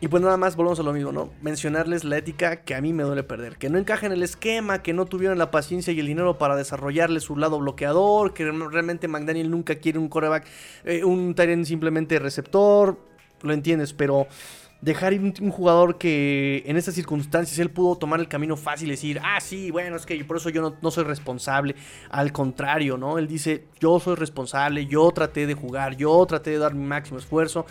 [0.00, 1.32] y pues nada más volvemos a lo mismo, ¿no?
[1.40, 3.56] Mencionarles la ética que a mí me duele perder.
[3.56, 6.56] Que no encaja en el esquema, que no tuvieron la paciencia y el dinero para
[6.56, 10.46] desarrollarle su lado bloqueador, que realmente McDaniel nunca quiere un coreback,
[10.84, 12.98] eh, un Tyrant simplemente receptor,
[13.40, 14.26] lo entiendes, pero
[14.84, 18.90] dejar ir un, jugador que en estas circunstancias él pudo tomar el camino fácil y
[18.90, 21.74] decir, ah, sí, bueno, es que por eso yo no, soy responsable.
[22.10, 23.18] Al contrario, ¿no?
[23.18, 27.18] Él dice, yo soy responsable, yo traté de jugar, yo traté de dar mi máximo
[27.18, 27.64] esfuerzo.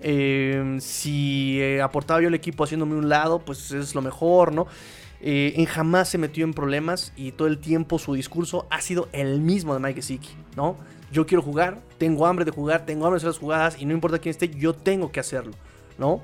[0.00, 4.66] Em, si eh, aportaba yo el equipo haciéndome un lado, pues es lo mejor, ¿no?
[5.20, 9.08] Eh, en jamás se metió en problemas y todo el tiempo su discurso ha sido
[9.12, 10.76] el mismo de Mike Siki, ¿no?
[11.10, 13.94] Yo quiero jugar, tengo hambre de jugar, tengo hambre de hacer las jugadas y no
[13.94, 15.54] importa quién esté, yo tengo que hacerlo,
[15.96, 16.22] ¿no?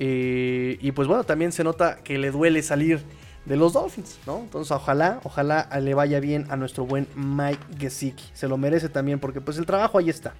[0.00, 3.02] Eh, y pues bueno, también se nota que le duele salir
[3.44, 4.40] de los Dolphins, ¿no?
[4.40, 8.24] Entonces ojalá, ojalá le vaya bien a nuestro buen Mike Gesicki.
[8.32, 10.34] Se lo merece también porque pues el trabajo ahí está.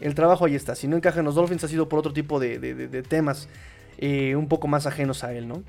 [0.00, 0.74] El trabajo ahí está.
[0.74, 3.48] Si no encaja en los Dolphins ha sido por otro tipo de, temas
[3.98, 5.62] eh, un poco más ajenos a él, ¿no?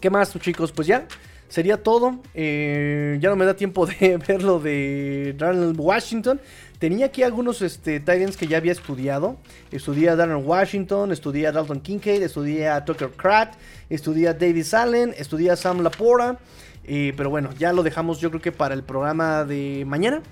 [0.00, 0.72] ¿Qué más, chicos?
[0.72, 1.06] Pues ya,
[1.48, 2.20] sería todo.
[2.32, 6.40] Eh, ya no me da tiempo de ver lo de Ronald Washington.
[6.80, 9.36] Tenía aquí algunos este, Titans que ya había estudiado.
[9.70, 13.52] Estudié a Darren Washington, estudié a Dalton Kincaid, estudié a Tucker Pratt,
[13.90, 16.38] estudié a Davis Allen, estudié a Sam Laporta.
[16.84, 20.22] Eh, pero bueno, ya lo dejamos yo creo que para el programa de mañana.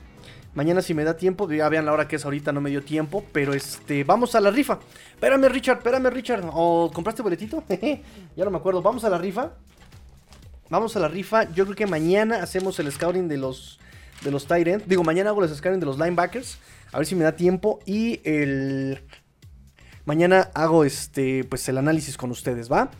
[0.54, 2.82] Mañana si me da tiempo, ya vean la hora que es ahorita, no me dio
[2.82, 4.78] tiempo, pero este, vamos a la rifa.
[5.12, 7.62] Espérame Richard, espérame Richard, ¿o compraste boletito?
[8.36, 9.52] ya no me acuerdo, vamos a la rifa.
[10.70, 13.78] Vamos a la rifa, yo creo que mañana hacemos el scouting de los
[14.22, 16.58] de los tight Digo, mañana hago los scouting de los linebackers.
[16.92, 17.80] A ver si me da tiempo.
[17.86, 19.00] Y el.
[20.04, 21.44] Mañana hago este.
[21.44, 22.90] Pues el análisis con ustedes, ¿va?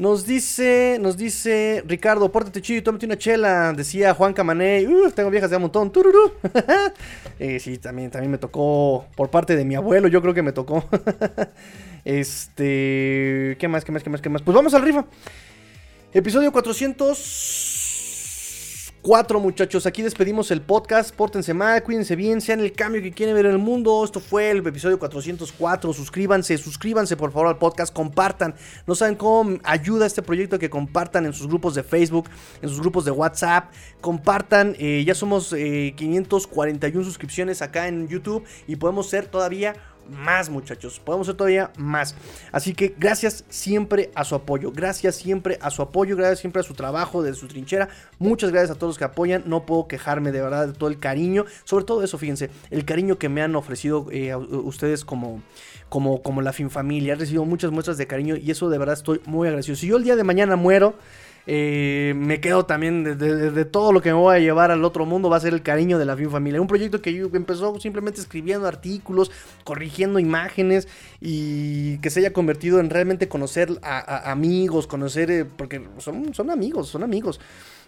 [0.00, 3.74] Nos dice, nos dice Ricardo, pórtate chido y tómate una chela.
[3.74, 5.92] Decía Juan Camané, uh, tengo viejas de un montón.
[7.38, 10.52] Eh, sí, también, también me tocó por parte de mi abuelo, yo creo que me
[10.52, 10.84] tocó.
[12.04, 14.42] este, ¿qué más, qué más, qué más, qué más?
[14.42, 15.04] Pues vamos al rifa.
[16.12, 17.69] Episodio 400
[19.02, 19.86] cuatro muchachos.
[19.86, 21.14] Aquí despedimos el podcast.
[21.14, 24.04] Pórtense mal, cuídense bien, sean el cambio que quieren ver en el mundo.
[24.04, 25.92] Esto fue el episodio 404.
[25.92, 27.94] Suscríbanse, suscríbanse por favor al podcast.
[27.94, 28.54] Compartan.
[28.86, 32.28] No saben cómo ayuda este proyecto que compartan en sus grupos de Facebook,
[32.60, 33.72] en sus grupos de WhatsApp.
[34.00, 34.76] Compartan.
[34.78, 39.74] Eh, ya somos 541 eh, suscripciones acá en YouTube y podemos ser todavía
[40.08, 41.00] más, muchachos.
[41.00, 42.14] Podemos hacer todavía más.
[42.52, 44.72] Así que gracias siempre a su apoyo.
[44.72, 46.16] Gracias siempre a su apoyo.
[46.16, 47.88] Gracias siempre a su trabajo, de su trinchera.
[48.18, 49.44] Muchas gracias a todos los que apoyan.
[49.46, 51.44] No puedo quejarme de verdad de todo el cariño.
[51.64, 55.42] Sobre todo eso, fíjense, el cariño que me han ofrecido eh, ustedes como,
[55.88, 57.14] como, como la fin familia.
[57.14, 59.76] He recibido muchas muestras de cariño y eso de verdad estoy muy agradecido.
[59.76, 60.94] Si yo el día de mañana muero
[61.52, 65.28] eh, me quedo también de, todo lo que me voy a llevar al otro mundo
[65.28, 66.60] va a ser el cariño de la Fin Familia.
[66.60, 69.32] Un proyecto que yo empezó simplemente escribiendo artículos,
[69.64, 70.86] corrigiendo imágenes
[71.20, 76.50] y que se haya convertido en realmente conocer a, amigos, conocer, eh, porque son, son
[76.52, 77.40] amigos, son amigos.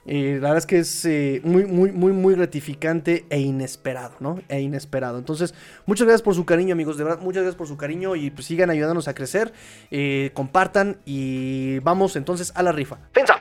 [0.07, 4.41] Eh, la verdad es que es eh, muy, muy, muy, muy gratificante e inesperado, ¿no?
[4.49, 5.19] E inesperado.
[5.19, 5.55] Entonces,
[5.87, 6.97] muchas gracias por su cariño, amigos.
[6.97, 9.53] De verdad, muchas gracias por su cariño y pues sigan ayudándonos a crecer.
[9.91, 12.99] Eh, compartan y vamos entonces a la rifa.
[13.13, 13.41] ¡Pensa!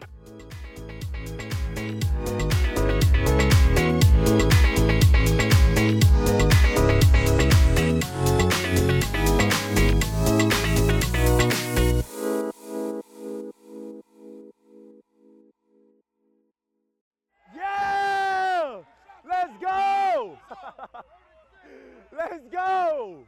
[22.30, 23.24] Let's go!